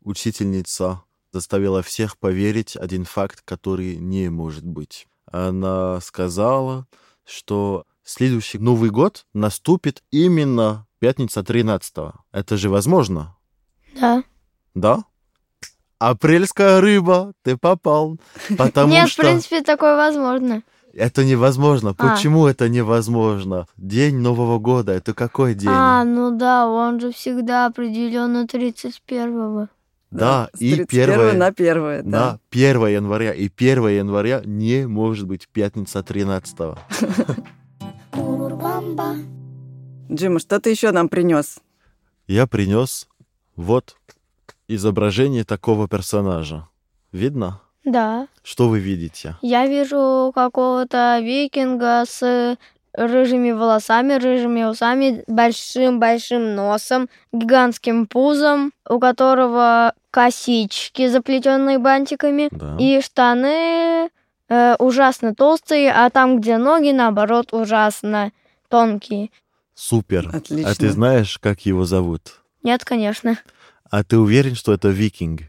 учительница 0.00 1.02
заставила 1.32 1.82
всех 1.82 2.16
поверить 2.18 2.76
один 2.76 3.04
факт, 3.04 3.42
который 3.44 3.96
не 3.96 4.30
может 4.30 4.64
быть. 4.64 5.08
Она 5.26 6.00
сказала, 6.00 6.86
что 7.24 7.84
следующий 8.04 8.58
Новый 8.58 8.90
год 8.90 9.26
наступит 9.32 10.02
именно 10.10 10.86
пятница 10.98 11.42
13 11.42 11.96
-го. 11.96 12.12
Это 12.32 12.56
же 12.56 12.70
возможно? 12.70 13.36
Да. 13.98 14.22
Да? 14.74 15.04
Апрельская 16.10 16.80
рыба, 16.80 17.32
ты 17.42 17.56
попал. 17.56 18.18
Потому 18.58 18.92
Нет, 18.92 19.08
что... 19.08 19.22
в 19.22 19.26
принципе, 19.26 19.62
такое 19.62 19.96
возможно. 19.96 20.62
Это 20.92 21.24
невозможно. 21.24 21.94
А. 21.96 22.10
Почему 22.10 22.46
это 22.46 22.68
невозможно? 22.68 23.66
День 23.76 24.16
Нового 24.16 24.58
года, 24.58 24.92
это 24.92 25.14
какой 25.14 25.54
день? 25.54 25.70
А, 25.72 26.04
ну 26.04 26.36
да, 26.36 26.66
он 26.66 27.00
же 27.00 27.12
всегда 27.12 27.66
определенно 27.66 28.44
31-го. 28.44 29.68
да, 30.10 30.50
С 30.54 30.60
и 30.60 30.74
31 30.74 30.88
первое... 30.88 31.32
на 31.34 31.46
1, 31.46 32.10
да. 32.10 32.32
Да, 32.32 32.38
1 32.50 32.86
января. 32.88 33.32
И 33.32 33.48
1 33.48 33.88
января 33.88 34.42
не 34.44 34.86
может 34.86 35.26
быть 35.26 35.48
пятница 35.48 36.02
13 36.02 36.58
-го. 36.58 36.78
Урубамба, 38.12 39.16
Джим, 40.10 40.36
а 40.36 40.40
что 40.40 40.60
ты 40.60 40.70
еще 40.70 40.90
нам 40.90 41.08
принес? 41.08 41.60
Я 42.26 42.46
принес 42.46 43.08
вот 43.56 43.96
изображение 44.74 45.44
такого 45.44 45.88
персонажа. 45.88 46.68
Видно? 47.12 47.60
Да. 47.84 48.28
Что 48.42 48.68
вы 48.68 48.78
видите? 48.78 49.36
Я 49.42 49.66
вижу 49.66 50.32
какого-то 50.34 51.18
викинга 51.20 52.04
с 52.06 52.56
рыжими 52.94 53.50
волосами, 53.52 54.14
рыжими 54.14 54.64
усами, 54.64 55.24
большим-большим 55.26 56.54
носом, 56.54 57.08
гигантским 57.32 58.06
пузом, 58.06 58.72
у 58.88 58.98
которого 58.98 59.94
косички, 60.10 61.08
заплетенные 61.08 61.78
бантиками, 61.78 62.48
Да. 62.50 62.76
и 62.78 63.00
штаны 63.00 64.10
э, 64.48 64.76
ужасно 64.78 65.34
толстые, 65.34 65.90
а 65.92 66.10
там, 66.10 66.38
где 66.40 66.58
ноги, 66.58 66.90
наоборот, 66.90 67.52
ужасно 67.54 68.30
тонкие. 68.68 69.30
Супер. 69.74 70.28
Отлично. 70.32 70.70
А 70.70 70.74
ты 70.74 70.90
знаешь, 70.90 71.38
как 71.38 71.62
его 71.62 71.84
зовут? 71.86 72.40
Нет, 72.62 72.84
конечно. 72.84 73.38
А 73.92 74.04
ты 74.04 74.16
уверен, 74.16 74.54
что 74.54 74.72
это 74.72 74.88
викинг? 74.88 75.42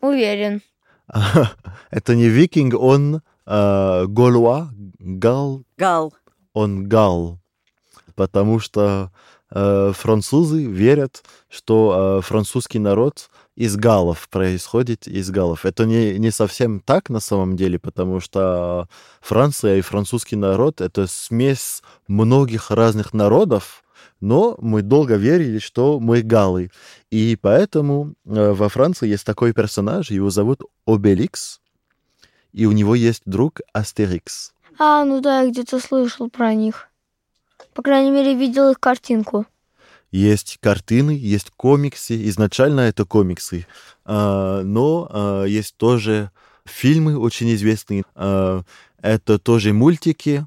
Уверен. 0.00 0.62
Это 1.90 2.14
не 2.14 2.28
викинг, 2.28 2.74
он 2.80 3.20
э, 3.46 4.06
галуа, 4.06 4.70
гал, 5.00 5.64
Гал. 5.76 6.14
он 6.52 6.86
гал, 6.88 7.40
потому 8.14 8.60
что 8.60 9.10
э, 9.50 9.92
французы 9.92 10.66
верят, 10.66 11.24
что 11.48 12.20
э, 12.20 12.22
французский 12.22 12.78
народ 12.78 13.28
из 13.56 13.74
галов 13.74 14.28
происходит 14.28 15.08
из 15.08 15.28
галов. 15.30 15.66
Это 15.66 15.84
не, 15.84 16.16
не 16.20 16.30
совсем 16.30 16.78
так 16.78 17.10
на 17.10 17.18
самом 17.18 17.56
деле, 17.56 17.80
потому 17.80 18.20
что 18.20 18.88
Франция 19.20 19.78
и 19.78 19.80
французский 19.80 20.36
народ— 20.36 20.80
это 20.82 21.08
смесь 21.08 21.82
многих 22.06 22.70
разных 22.70 23.12
народов, 23.14 23.82
но 24.20 24.56
мы 24.60 24.82
долго 24.82 25.16
верили, 25.16 25.58
что 25.58 25.98
мы 26.00 26.22
галы. 26.22 26.70
И 27.10 27.36
поэтому 27.40 28.14
э, 28.26 28.52
во 28.52 28.68
Франции 28.68 29.08
есть 29.08 29.24
такой 29.24 29.52
персонаж, 29.52 30.10
его 30.10 30.30
зовут 30.30 30.62
Обеликс, 30.86 31.60
и 32.52 32.66
у 32.66 32.72
него 32.72 32.94
есть 32.94 33.22
друг 33.24 33.60
Астерикс. 33.72 34.52
А, 34.78 35.04
ну 35.04 35.20
да, 35.20 35.42
я 35.42 35.50
где-то 35.50 35.78
слышал 35.80 36.30
про 36.30 36.54
них. 36.54 36.88
По 37.74 37.82
крайней 37.82 38.10
мере, 38.10 38.34
видел 38.34 38.70
их 38.70 38.80
картинку. 38.80 39.46
Есть 40.10 40.58
картины, 40.60 41.10
есть 41.10 41.50
комиксы. 41.56 42.28
Изначально 42.28 42.80
это 42.80 43.04
комиксы. 43.04 43.66
А, 44.04 44.62
но 44.62 45.08
а, 45.10 45.44
есть 45.44 45.76
тоже 45.76 46.30
фильмы 46.64 47.16
очень 47.16 47.54
известные. 47.54 48.04
А, 48.14 48.62
это 49.00 49.38
тоже 49.38 49.72
мультики. 49.72 50.46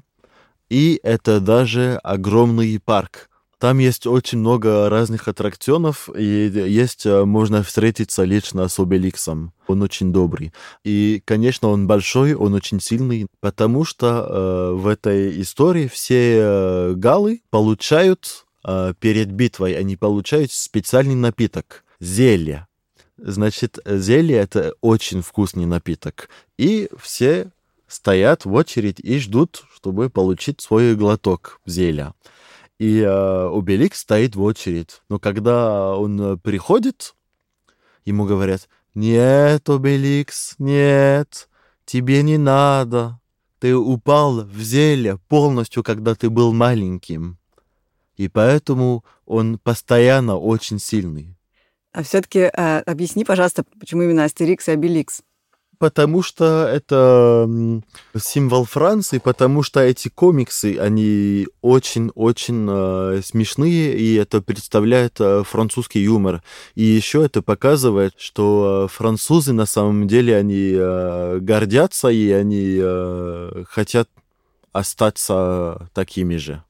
И 0.68 0.98
это 1.02 1.40
даже 1.40 1.98
огромный 2.02 2.80
парк. 2.84 3.30
Там 3.64 3.78
есть 3.78 4.06
очень 4.06 4.40
много 4.40 4.90
разных 4.90 5.26
аттракционов, 5.26 6.10
и 6.14 6.52
есть, 6.52 7.06
а, 7.06 7.24
можно 7.24 7.62
встретиться 7.62 8.22
лично 8.24 8.68
с 8.68 8.78
Обеликсом. 8.78 9.54
Он 9.68 9.80
очень 9.80 10.12
добрый. 10.12 10.52
И, 10.84 11.22
конечно, 11.24 11.68
он 11.68 11.86
большой, 11.86 12.34
он 12.34 12.52
очень 12.52 12.78
сильный, 12.78 13.26
потому 13.40 13.86
что 13.86 14.06
э, 14.28 14.72
в 14.74 14.86
этой 14.86 15.40
истории 15.40 15.88
все 15.88 16.40
э, 16.40 16.92
галы 16.94 17.40
получают 17.48 18.44
э, 18.66 18.92
перед 19.00 19.32
битвой, 19.32 19.72
они 19.78 19.96
получают 19.96 20.52
специальный 20.52 21.14
напиток— 21.14 21.84
зелье. 22.00 22.66
Значит, 23.16 23.78
зелье— 23.86 24.36
это 24.40 24.74
очень 24.82 25.22
вкусный 25.22 25.64
напиток. 25.64 26.28
И 26.58 26.90
все 27.00 27.50
стоят 27.88 28.44
в 28.44 28.52
очередь 28.52 29.00
и 29.00 29.18
ждут, 29.18 29.64
чтобы 29.74 30.10
получить 30.10 30.60
свой 30.60 30.94
глоток 30.94 31.60
зелья. 31.64 32.12
И 32.78 33.00
э, 33.00 33.48
Обеликс 33.56 34.00
стоит 34.00 34.34
в 34.34 34.42
очередь. 34.42 35.02
Но 35.08 35.18
когда 35.18 35.96
он 35.96 36.20
э, 36.20 36.36
приходит, 36.36 37.14
ему 38.04 38.26
говорят, 38.26 38.68
«Нет, 38.94 39.68
Обеликс, 39.68 40.56
нет, 40.58 41.48
тебе 41.84 42.22
не 42.22 42.36
надо. 42.36 43.20
Ты 43.60 43.76
упал 43.76 44.44
в 44.44 44.60
зелье 44.60 45.18
полностью, 45.28 45.82
когда 45.82 46.14
ты 46.14 46.30
был 46.30 46.52
маленьким». 46.52 47.38
И 48.16 48.28
поэтому 48.28 49.04
он 49.26 49.58
постоянно 49.58 50.36
очень 50.36 50.78
сильный. 50.78 51.36
А 51.92 52.02
все-таки 52.02 52.42
объясни, 52.42 53.24
пожалуйста, 53.24 53.64
почему 53.78 54.02
именно 54.02 54.24
Астерикс 54.24 54.68
и 54.68 54.72
Обеликс? 54.72 55.22
Потому 55.84 56.22
что 56.22 56.66
это 56.66 57.46
символ 58.18 58.64
Франции, 58.64 59.18
потому 59.18 59.62
что 59.62 59.80
эти 59.80 60.08
комиксы, 60.08 60.78
они 60.78 61.46
очень-очень 61.60 62.66
э, 62.70 63.20
смешные, 63.22 63.94
и 63.94 64.14
это 64.14 64.40
представляет 64.40 65.20
э, 65.20 65.42
французский 65.44 66.00
юмор. 66.00 66.42
И 66.74 66.84
еще 66.84 67.22
это 67.22 67.42
показывает, 67.42 68.14
что 68.16 68.86
э, 68.86 68.88
французы 68.90 69.52
на 69.52 69.66
самом 69.66 70.08
деле, 70.08 70.38
они 70.38 70.72
э, 70.74 71.38
гордятся, 71.42 72.08
и 72.08 72.30
они 72.30 72.78
э, 72.80 73.64
хотят 73.68 74.08
остаться 74.72 75.90
такими 75.92 76.36
же. 76.36 76.62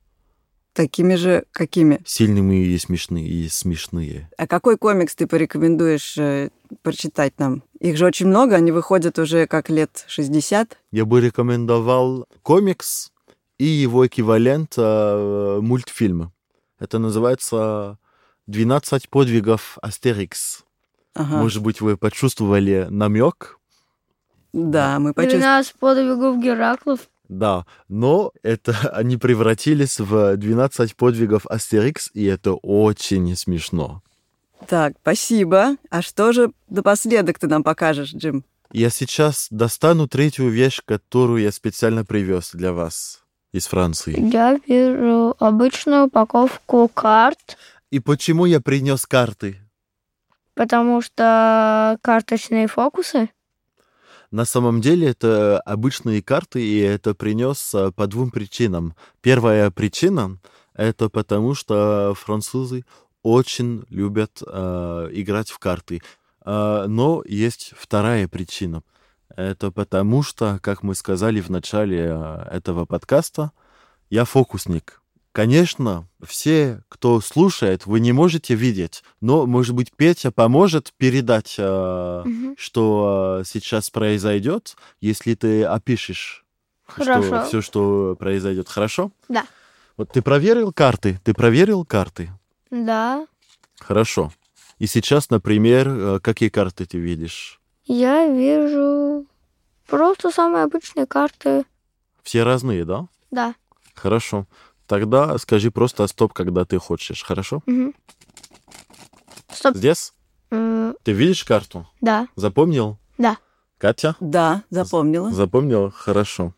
Такими 0.74 1.14
же 1.14 1.44
какими? 1.52 2.00
Сильными 2.04 2.66
и 2.66 2.76
смешные, 2.78 3.28
и 3.28 3.48
смешные. 3.48 4.28
А 4.36 4.48
какой 4.48 4.76
комикс 4.76 5.14
ты 5.14 5.28
порекомендуешь 5.28 6.18
э, 6.18 6.50
прочитать 6.82 7.38
нам? 7.38 7.62
Их 7.78 7.96
же 7.96 8.04
очень 8.06 8.26
много, 8.26 8.56
они 8.56 8.72
выходят 8.72 9.16
уже 9.20 9.46
как 9.46 9.70
лет 9.70 10.04
60. 10.08 10.76
Я 10.90 11.04
бы 11.04 11.20
рекомендовал 11.20 12.26
комикс 12.42 13.12
и 13.56 13.64
его 13.66 14.04
эквивалент 14.04 14.74
э, 14.76 15.58
мультфильм. 15.62 16.32
Это 16.80 16.98
называется 16.98 17.98
«12 18.50 19.08
подвигов 19.08 19.78
Астерикс». 19.80 20.64
Ага. 21.14 21.36
Может 21.36 21.62
быть, 21.62 21.80
вы 21.80 21.96
почувствовали 21.96 22.88
намек? 22.90 23.60
Да, 24.52 24.98
мы 24.98 25.14
почувствовали. 25.14 25.42
12 25.42 25.74
подвигов 25.76 26.42
Гераклов. 26.42 27.08
Да, 27.28 27.66
но 27.88 28.32
это 28.42 28.72
они 28.92 29.16
превратились 29.16 29.98
в 29.98 30.36
12 30.36 30.96
подвигов 30.96 31.46
Астерикс, 31.46 32.10
и 32.14 32.24
это 32.24 32.54
очень 32.54 33.34
смешно. 33.36 34.02
Так, 34.68 34.94
спасибо. 35.02 35.76
А 35.90 36.02
что 36.02 36.32
же 36.32 36.52
напоследок 36.68 37.38
ты 37.38 37.48
нам 37.48 37.62
покажешь, 37.62 38.14
Джим? 38.14 38.44
Я 38.72 38.90
сейчас 38.90 39.48
достану 39.50 40.08
третью 40.08 40.48
вещь, 40.48 40.80
которую 40.84 41.42
я 41.42 41.52
специально 41.52 42.04
привез 42.04 42.50
для 42.52 42.72
вас 42.72 43.22
из 43.52 43.66
Франции. 43.66 44.18
Я 44.32 44.58
вижу 44.66 45.36
обычную 45.38 46.06
упаковку 46.06 46.88
карт. 46.88 47.56
И 47.90 48.00
почему 48.00 48.46
я 48.46 48.60
принес 48.60 49.06
карты? 49.06 49.60
Потому 50.54 51.02
что 51.02 51.98
карточные 52.02 52.66
фокусы. 52.66 53.28
На 54.34 54.44
самом 54.44 54.80
деле 54.80 55.10
это 55.10 55.60
обычные 55.60 56.20
карты, 56.20 56.60
и 56.60 56.80
это 56.80 57.14
принес 57.14 57.72
а, 57.72 57.92
по 57.92 58.08
двум 58.08 58.32
причинам. 58.32 58.96
Первая 59.20 59.70
причина— 59.70 60.40
это 60.74 61.08
потому, 61.08 61.54
что 61.54 62.14
французы 62.16 62.84
очень 63.22 63.84
любят 63.90 64.42
э, 64.44 65.08
играть 65.12 65.50
в 65.50 65.60
карты. 65.60 66.02
Э, 66.44 66.86
но 66.88 67.22
есть 67.24 67.74
вторая 67.78 68.26
причина. 68.26 68.82
Это 69.36 69.70
потому, 69.70 70.24
что, 70.24 70.58
как 70.60 70.82
мы 70.82 70.96
сказали 70.96 71.40
в 71.40 71.48
начале 71.48 72.08
э, 72.10 72.48
этого 72.50 72.86
подкаста, 72.86 73.52
я 74.10 74.24
фокусник. 74.24 75.00
Конечно, 75.34 76.06
все, 76.24 76.84
кто 76.88 77.20
слушает, 77.20 77.86
вы 77.86 77.98
не 77.98 78.12
можете 78.12 78.54
видеть, 78.54 79.02
но, 79.20 79.46
может 79.46 79.74
быть, 79.74 79.90
Петя 79.90 80.30
поможет 80.30 80.92
передать, 80.96 81.56
э, 81.58 82.22
Мгм. 82.24 82.54
что 82.56 83.38
э, 83.40 83.44
сейчас 83.44 83.90
произойдет, 83.90 84.76
если 85.00 85.34
ты 85.34 85.64
опишешь 85.64 86.44
Хорошо. 86.86 87.46
все, 87.46 87.60
что 87.62 88.14
произойдет. 88.16 88.68
Хорошо? 88.68 89.10
Да. 89.28 89.44
Вот 89.96 90.12
ты 90.12 90.22
проверил 90.22 90.72
карты? 90.72 91.18
Ты 91.24 91.34
проверил 91.34 91.84
карты? 91.84 92.30
Да. 92.70 93.26
Хорошо. 93.80 94.32
И 94.78 94.86
сейчас, 94.86 95.30
например, 95.30 95.88
э, 95.88 96.20
какие 96.20 96.48
карты 96.48 96.86
ты 96.86 96.98
видишь? 96.98 97.60
Я 97.86 98.28
вижу 98.28 99.26
просто 99.88 100.30
самые 100.30 100.62
обычные 100.62 101.06
карты. 101.06 101.64
Все 102.22 102.44
разные, 102.44 102.84
да? 102.84 103.08
Да. 103.32 103.56
Хорошо. 103.94 104.46
Тогда 104.86 105.38
скажи 105.38 105.70
просто 105.70 106.06
стоп, 106.06 106.32
когда 106.32 106.64
ты 106.64 106.78
хочешь, 106.78 107.22
хорошо? 107.22 107.62
Стоп. 109.52 109.76
Здесь? 109.76 110.12
М, 110.50 110.94
Ты 111.02 111.12
видишь 111.12 111.44
карту? 111.44 111.88
Да. 112.00 112.28
Запомнил? 112.36 112.98
Да. 113.18 113.38
Катя? 113.78 114.14
Да, 114.20 114.62
запомнила. 114.70 115.30
Запомнил? 115.32 115.90
Хорошо. 115.90 116.54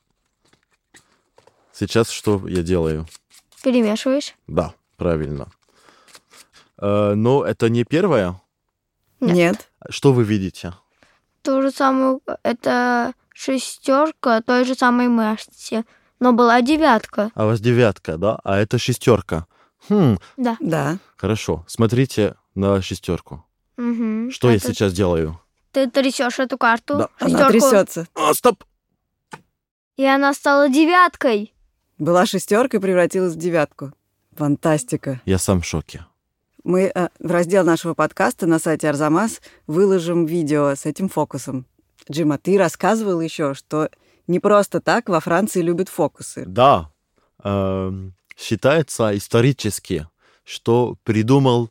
Сейчас 1.72 2.10
что 2.10 2.46
я 2.48 2.62
делаю? 2.62 3.06
Перемешиваешь. 3.62 4.34
Да, 4.46 4.74
правильно. 4.96 5.48
Э, 6.78 7.14
но 7.14 7.44
это 7.44 7.68
не 7.68 7.84
первое. 7.84 8.40
Нет. 9.20 9.34
Нет. 9.36 9.70
Что 9.90 10.12
вы 10.12 10.24
видите? 10.24 10.74
То 11.42 11.62
же 11.62 11.70
самое, 11.70 12.18
это 12.42 13.12
шестерка 13.32 14.40
той 14.40 14.64
же 14.64 14.74
самой 14.74 15.08
масти. 15.08 15.84
Но 16.20 16.32
была 16.32 16.62
девятка. 16.62 17.30
А 17.34 17.44
у 17.44 17.48
вас 17.48 17.60
девятка, 17.60 18.16
да? 18.16 18.38
А 18.44 18.58
это 18.58 18.78
шестерка. 18.78 19.46
Хм, 19.88 20.18
Да. 20.36 20.56
Да. 20.60 20.98
хорошо. 21.16 21.64
Смотрите 21.68 22.34
на 22.54 22.80
шестерку. 22.82 23.44
Мгм. 23.76 24.30
Что 24.30 24.50
я 24.50 24.56
Это 24.56 24.68
сейчас 24.68 24.92
делаю? 24.92 25.40
Ты 25.72 25.90
трясешь 25.90 26.38
эту 26.38 26.56
карту, 26.56 26.96
Да. 26.98 27.08
Она 27.18 27.48
трясется. 27.48 28.06
А, 28.14 28.32
стоп! 28.34 28.64
и 29.96 30.04
она 30.04 30.34
стала 30.34 30.68
девяткой. 30.68 31.54
Была 31.98 32.26
шестерка 32.26 32.76
и 32.76 32.80
превратилась 32.80 33.32
в 33.34 33.38
девятку. 33.38 33.92
Фантастика. 34.34 35.20
Я 35.24 35.38
сам 35.38 35.62
в 35.62 35.66
шоке. 35.66 36.04
Мы 36.64 36.92
э, 36.94 37.08
в 37.18 37.30
раздел 37.30 37.64
нашего 37.64 37.94
подкаста 37.94 38.46
на 38.46 38.58
сайте 38.58 38.88
Арзамас 38.88 39.40
выложим 39.66 40.26
видео 40.26 40.74
с 40.74 40.84
этим 40.84 41.08
фокусом. 41.08 41.64
Джима, 42.10 42.36
ты 42.36 42.58
рассказывал 42.58 43.20
еще, 43.20 43.54
что 43.54 43.88
не 44.26 44.40
просто 44.40 44.80
так 44.80 45.08
во 45.08 45.20
Франции 45.20 45.62
любят 45.62 45.88
фокусы. 45.88 46.44
Да, 46.46 46.90
эм, 47.42 48.14
считается 48.36 49.16
исторически, 49.16 50.08
что 50.44 50.96
придумал 51.04 51.70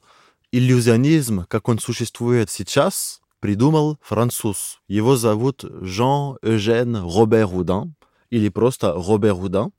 иллюзионизм, 0.52 1.46
как 1.48 1.68
он 1.68 1.80
существует 1.80 2.50
сейчас, 2.50 3.22
придумал 3.40 3.98
француз. 4.02 4.80
Его 4.88 5.16
зовут 5.18 5.64
Жан-Эжен 5.64 6.96
Робер 6.96 7.46
Рудin, 7.46 7.92
или 8.30 8.50
просто 8.50 8.94
Робер 8.94 9.36
Рудин. 9.36 9.72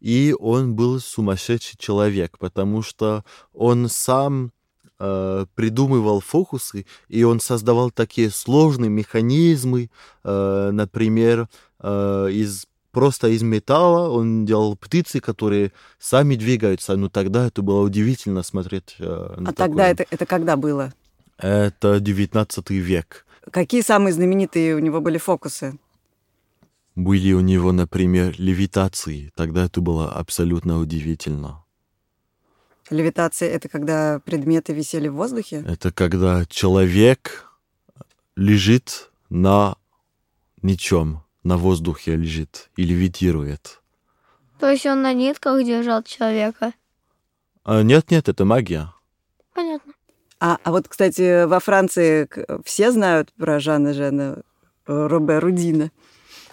И 0.00 0.34
он 0.38 0.74
был 0.74 1.00
сумасшедший 1.00 1.78
человек, 1.78 2.38
потому 2.38 2.82
что 2.82 3.24
он 3.52 3.88
сам 3.88 4.52
э, 4.98 5.46
придумывал 5.54 6.20
фокусы, 6.20 6.86
и 7.08 7.22
он 7.24 7.40
создавал 7.40 7.90
такие 7.90 8.30
сложные 8.30 8.90
механизмы, 8.90 9.90
э, 10.24 10.70
например, 10.72 11.48
э, 11.80 12.28
из 12.32 12.66
просто 12.92 13.28
из 13.28 13.42
металла 13.42 14.08
он 14.08 14.46
делал 14.46 14.74
птицы, 14.74 15.20
которые 15.20 15.72
сами 15.98 16.34
двигаются. 16.34 16.96
Ну 16.96 17.10
тогда 17.10 17.46
это 17.46 17.60
было 17.60 17.82
удивительно 17.82 18.42
смотреть. 18.42 18.96
э, 18.98 19.04
А 19.04 19.52
тогда 19.52 19.64
такое. 19.66 19.90
это, 19.90 20.06
это 20.10 20.24
когда 20.24 20.56
было? 20.56 20.94
Это 21.36 22.00
19 22.00 22.70
век. 22.70 23.26
Какие 23.50 23.82
самые 23.82 24.14
знаменитые 24.14 24.74
у 24.74 24.78
него 24.78 25.02
были 25.02 25.18
фокусы? 25.18 25.78
Были 26.94 27.34
у 27.34 27.40
него, 27.40 27.72
например, 27.72 28.34
левитации. 28.38 29.30
Тогда 29.36 29.66
это 29.66 29.82
было 29.82 30.10
абсолютно 30.10 30.78
удивительно. 30.78 31.65
Левитация— 32.90 33.48
это 33.50 33.68
когда 33.68 34.20
предметы 34.20 34.72
висели 34.72 35.08
в 35.08 35.14
воздухе? 35.14 35.64
Это 35.66 35.92
когда 35.92 36.44
человек 36.46 37.50
лежит 38.36 39.10
на 39.28 39.76
ничем, 40.62 41.22
на 41.42 41.56
воздухе 41.56 42.16
лежит 42.16 42.70
и 42.76 42.84
левитирует. 42.84 43.80
То 44.58 44.70
есть 44.70 44.86
он 44.86 45.02
на 45.02 45.12
нитках 45.12 45.64
держал 45.64 46.02
человека. 46.02 46.72
А, 47.64 47.82
нет-нет, 47.82 48.28
это 48.28 48.44
магия. 48.44 48.92
Понятно. 49.52 49.92
А, 50.38 50.58
а 50.62 50.70
вот, 50.70 50.88
кстати, 50.88 51.44
во 51.46 51.60
Франции 51.60 52.28
все 52.64 52.92
знают 52.92 53.32
про 53.34 53.58
Жана 53.58 53.94
Жена 53.94 54.36
э, 54.86 55.06
Робе 55.06 55.38
Рудина. 55.38 55.90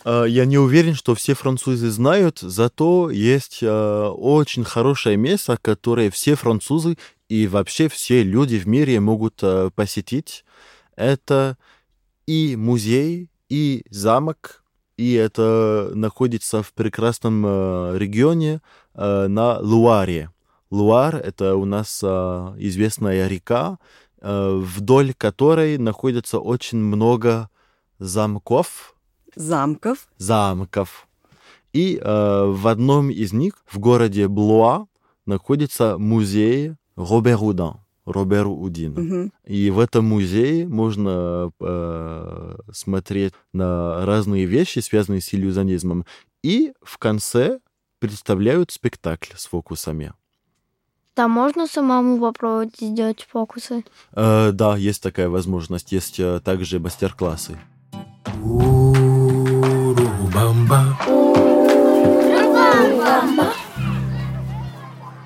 А, 0.04 0.26
Я 0.26 0.46
не 0.46 0.58
уверен, 0.58 0.96
что 0.96 1.16
все 1.16 1.34
французы 1.34 1.90
знают, 1.90 2.40
зато 2.40 3.10
есть 3.10 3.60
а, 3.64 4.12
очень 4.12 4.64
хорошее 4.64 5.18
место, 5.18 5.58
которое 5.62 6.10
все 6.12 6.36
французы 6.36 6.98
и 7.30 7.48
вообще 7.48 7.88
все 7.88 8.24
люди 8.24 8.58
в 8.58 8.68
мире 8.68 9.00
могут 9.00 9.40
а, 9.42 9.70
посетить. 9.72 10.46
Это 10.96 11.58
и 12.28 12.56
музей, 12.56 13.30
и 13.50 13.84
замок, 13.90 14.64
и 14.98 15.14
это 15.14 15.92
находится 15.96 16.62
в 16.62 16.72
прекрасном 16.74 17.44
регионе 17.98 18.62
на 18.94 19.58
Луаре. 19.60 20.30
Луар— 20.70 21.16
это 21.24 21.56
у 21.56 21.66
нас 21.66 22.04
известная 22.04 23.28
река, 23.28 23.80
вдоль 24.22 25.14
которой 25.16 25.80
находится 25.80 26.40
очень 26.40 26.78
много 26.78 27.50
замков, 27.98 28.93
Замков. 29.36 30.08
замков. 30.18 31.08
И 31.74 32.00
э, 32.02 32.46
в 32.46 32.68
одном 32.68 33.10
из 33.10 33.34
них, 33.34 33.64
в 33.66 33.80
городе 33.80 34.28
Блуа, 34.28 34.86
находится 35.26 35.98
музей 35.98 36.74
Робер 36.96 37.42
Удин. 37.42 37.74
Робер 38.06 38.48
Удин. 38.48 38.94
Мгм. 38.94 39.32
И 39.46 39.70
в 39.72 39.80
этом 39.80 40.06
музее 40.06 40.68
можно 40.68 41.52
э, 41.60 42.56
смотреть 42.72 43.34
на 43.54 44.06
разные 44.06 44.46
вещи, 44.46 44.80
связанные 44.80 45.22
с 45.22 45.34
иллюзионизмом. 45.34 46.06
И 46.44 46.74
в 46.82 46.98
конце 46.98 47.60
представляют 48.00 48.72
спектакль 48.72 49.34
с 49.36 49.46
фокусами. 49.46 50.14
Там 51.14 51.32
можно 51.32 51.68
самому 51.68 52.20
попробовать 52.20 52.76
сделать 52.80 53.26
фокусы? 53.30 53.86
Э, 54.14 54.52
да, 54.52 54.76
есть 54.76 55.02
такая 55.02 55.30
возможность. 55.30 55.92
Есть 55.92 56.20
э, 56.20 56.42
также 56.44 56.80
мастер-классы. 56.80 57.58
Урубамба. 60.34 60.98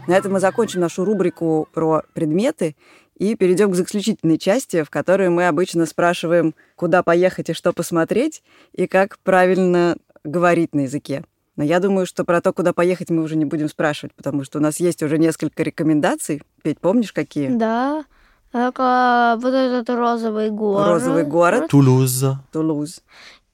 На 0.07 0.13
этом 0.13 0.33
мы 0.33 0.39
закончим 0.39 0.81
нашу 0.81 1.05
рубрику 1.05 1.67
про 1.73 2.03
предметы 2.13 2.75
и 3.17 3.35
перейдем 3.35 3.71
к 3.71 3.75
заключительной 3.75 4.37
части, 4.37 4.83
в 4.83 4.89
которой 4.89 5.29
мы 5.29 5.47
обычно 5.47 5.85
спрашиваем, 5.85 6.55
куда 6.75 7.03
поехать 7.03 7.49
и 7.49 7.53
что 7.53 7.73
посмотреть, 7.73 8.43
и 8.73 8.87
как 8.87 9.19
правильно 9.19 9.97
говорить 10.23 10.75
на 10.75 10.81
языке. 10.81 11.23
Но 11.55 11.63
я 11.63 11.79
думаю, 11.79 12.05
что 12.05 12.23
про 12.23 12.41
то, 12.41 12.53
куда 12.53 12.73
поехать, 12.73 13.09
мы 13.09 13.23
уже 13.23 13.35
не 13.35 13.45
будем 13.45 13.67
спрашивать, 13.69 14.13
потому 14.13 14.43
что 14.43 14.59
у 14.59 14.61
нас 14.61 14.79
есть 14.79 15.01
уже 15.03 15.17
несколько 15.17 15.63
рекомендаций. 15.63 16.41
Петь, 16.61 16.79
помнишь, 16.79 17.13
какие? 17.13 17.49
Да. 17.49 18.05
Это 18.53 19.37
вот 19.41 19.53
этот 19.53 19.89
розовый 19.89 20.49
город. 20.49 20.87
Розовый 20.87 21.25
город, 21.25 21.67
Тулуза. 21.69 22.39
Тулуз. 22.51 23.01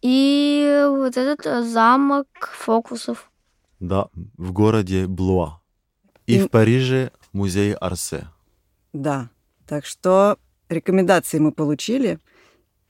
И 0.04 0.84
вот 0.90 1.16
этот 1.18 1.46
э, 1.46 1.64
замок 1.64 2.28
фокусов. 2.54 3.32
Да, 3.80 4.08
в 4.38 4.52
городе 4.52 5.08
Блуа. 5.08 5.62
И 6.28 6.36
И- 6.38 6.40
в 6.42 6.50
Париже 6.50 7.12
музей 7.32 7.74
Арсе. 7.74 8.28
Да. 8.92 9.30
Так 9.66 9.86
что 9.86 10.38
рекомендации 10.70 11.40
мы 11.40 11.54
получили. 11.54 12.20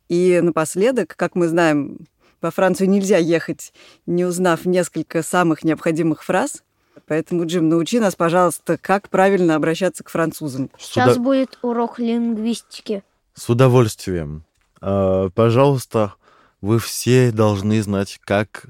И 0.09 0.39
напоследок, 0.41 1.15
как 1.15 1.35
мы 1.35 1.47
знаем, 1.47 1.99
во 2.41 2.49
Францию 2.51 2.89
нельзя 2.89 3.17
ехать, 3.17 3.73
не 4.07 4.25
узнав 4.25 4.65
несколько 4.65 5.21
самых 5.23 5.63
необходимых 5.63 6.23
фраз. 6.23 6.63
Поэтому, 7.07 7.45
Джим, 7.45 7.69
научи 7.69 7.99
нас, 7.99 8.15
пожалуйста, 8.15 8.77
как 8.77 9.09
правильно 9.09 9.55
обращаться 9.55 10.03
к 10.03 10.09
французам. 10.09 10.69
Сейчас 10.79 11.13
уда- 11.13 11.21
будет 11.21 11.59
урок 11.61 11.99
лингвистики. 11.99 13.03
С 13.35 13.49
удовольствием. 13.49 14.43
А, 14.81 15.29
Пожалуйста, 15.29 16.15
вы 16.63 16.79
все 16.79 17.33
должны 17.33 17.83
знать, 17.83 18.19
как 18.23 18.67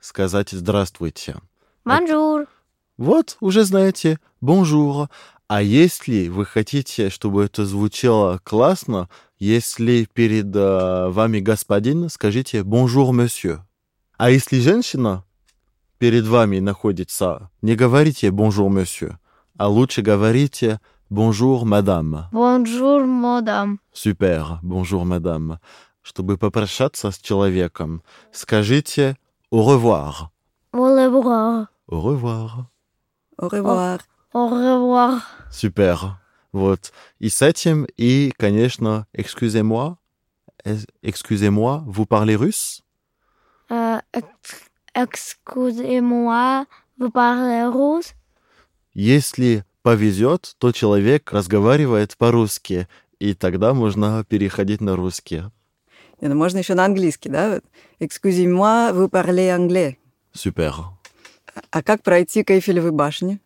сказать 0.00 0.50
«здравствуйте». 0.50 1.36
Bonjour. 1.84 2.46
Вот, 2.98 3.36
уже 3.38 3.62
знаете, 3.62 4.18
bonjour. 4.40 5.08
А 5.46 5.62
если 5.62 6.26
вы 6.26 6.44
хотите, 6.44 7.08
чтобы 7.08 7.44
это 7.44 7.64
звучало 7.64 8.40
классно, 8.42 9.08
если 9.38 10.08
перед 10.12 10.54
э, 10.56 11.08
вами 11.10 11.38
господин, 11.38 12.08
скажите 12.08 12.64
«bonjour, 12.64 13.14
monsieur». 13.14 13.60
А 14.16 14.30
если 14.30 14.58
женщина 14.58 15.24
перед 15.98 16.26
вами 16.26 16.58
находится, 16.58 17.48
не 17.62 17.76
говорите 17.76 18.32
«bonjour, 18.32 18.68
monsieur», 18.72 19.18
а 19.56 19.68
лучше 19.68 20.02
говорите 20.02 20.80
«bonjour, 21.08 21.64
madame». 21.64 22.28
Bonjour, 22.32 23.06
madame. 23.06 23.78
Супер, 23.92 24.58
bonjour, 24.62 25.04
madame. 25.04 25.60
Чтобы 26.02 26.38
попрощаться 26.38 27.10
с 27.10 27.18
человеком, 27.18 28.02
скажите 28.32 29.16
«au 29.50 29.62
revoir». 29.62 30.28
Au 30.72 30.80
revoir. 30.80 31.66
Au 31.88 32.00
revoir. 32.00 32.66
Au 33.38 33.48
revoir. 33.48 34.00
Au 34.32 34.46
revoir. 34.48 35.22
Супер. 35.50 36.18
Вот. 36.52 36.92
И 37.18 37.28
с 37.28 37.42
этим, 37.42 37.86
и, 37.96 38.32
конечно, 38.38 39.06
excusez-moi. 39.12 39.96
Эс- 40.64 40.86
Excusez-moi, 41.02 41.82
vous 41.86 42.06
parlez 42.06 42.36
russe? 42.36 42.82
Ex- 44.12 44.70
Excusez-moi, 44.94 46.66
vous 46.98 47.10
parlez 47.10 47.64
russe? 47.66 48.14
Если 48.94 49.64
повезет, 49.82 50.54
то 50.58 50.72
человек 50.72 51.32
разговаривает 51.32 52.16
по-русски, 52.16 52.88
и 53.18 53.34
тогда 53.34 53.72
можно 53.74 54.24
переходить 54.24 54.80
на 54.80 54.96
русский. 54.96 55.42
Ну 56.20 56.34
можно 56.34 56.58
еще 56.58 56.74
на 56.74 56.84
английский, 56.84 57.28
да? 57.30 57.60
Excusez-moi, 58.00 58.92
vous 58.92 59.08
parlez 59.08 59.50
anglais. 59.50 59.96
Супер. 60.32 60.74
А 61.70 61.82
как 61.82 62.02
пройти 62.02 62.42
к 62.44 62.50
Эйфелевой 62.50 62.90
башне? 62.92 63.40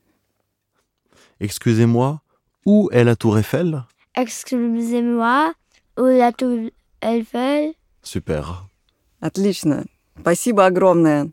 Excusez-moi, 1.40 2.20
où 2.64 2.88
est 2.90 3.04
la 3.04 3.16
tour 3.16 3.36
Eiffel? 3.38 3.82
Excusez-moi, 4.14 5.54
où 5.96 6.02
la 6.04 6.32
tour 6.32 6.70
Eiffel? 7.00 7.74
Супер. 8.02 8.44
Отлично. 9.20 9.84
Спасибо 10.20 10.66
огромное. 10.66 11.30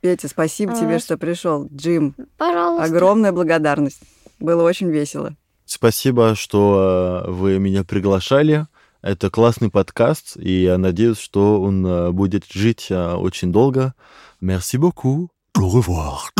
Петя, 0.00 0.28
спасибо 0.28 0.72
А, 0.72 0.76
тебе, 0.76 0.98
с- 0.98 1.04
что 1.04 1.18
пришел. 1.18 1.68
Джим, 1.74 2.14
Пожалуйста. 2.36 2.84
огромная 2.84 3.32
благодарность. 3.32 4.00
Было 4.38 4.62
очень 4.62 4.90
весело. 4.90 5.34
Спасибо, 5.66 6.34
что 6.34 7.24
э, 7.26 7.30
вы 7.30 7.58
меня 7.58 7.84
приглашали. 7.84 8.66
Это 9.02 9.30
классный 9.30 9.70
подкаст, 9.70 10.36
и 10.36 10.62
я 10.62 10.76
надеюсь, 10.76 11.18
что 11.18 11.62
он 11.62 11.86
э, 11.86 12.10
будет 12.10 12.44
жить 12.44 12.88
э, 12.90 13.14
очень 13.14 13.50
долго. 13.50 13.94
Merci 14.42 14.78
beaucoup. 14.78 15.28
Au 15.58 15.68
revoir. 15.70 16.30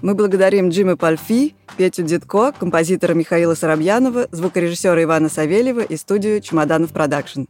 Мы 0.00 0.14
благодарим 0.14 0.68
Джима 0.68 0.96
Пальфи, 0.96 1.54
Петю 1.76 2.02
Дедко, 2.04 2.52
композитора 2.52 3.14
Михаила 3.14 3.54
Соробьянова, 3.54 4.28
звукорежиссера 4.30 5.02
Ивана 5.02 5.28
Савельева 5.28 5.80
и 5.80 5.96
студию 5.96 6.40
«Чемоданов 6.40 6.92
Продакшн». 6.92 7.42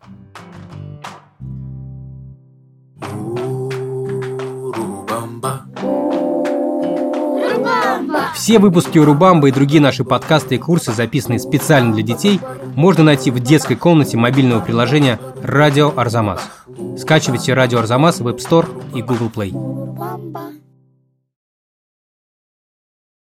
Все 8.38 8.60
выпуски 8.60 8.98
Урубамба 8.98 9.48
и 9.48 9.52
другие 9.52 9.82
наши 9.82 10.04
подкасты 10.04 10.54
и 10.54 10.58
курсы, 10.58 10.92
записанные 10.92 11.40
специально 11.40 11.92
для 11.92 12.04
детей, 12.04 12.38
можно 12.76 13.02
найти 13.02 13.32
в 13.32 13.40
детской 13.40 13.74
комнате 13.74 14.16
мобильного 14.16 14.60
приложения 14.60 15.18
«Радио 15.42 15.92
Арзамас». 15.96 16.48
Скачивайте 16.96 17.52
«Радио 17.54 17.80
Арзамас» 17.80 18.20
в 18.20 18.28
App 18.28 18.38
Store 18.38 18.68
и 18.94 19.02
Google 19.02 19.32
Play. 19.34 20.57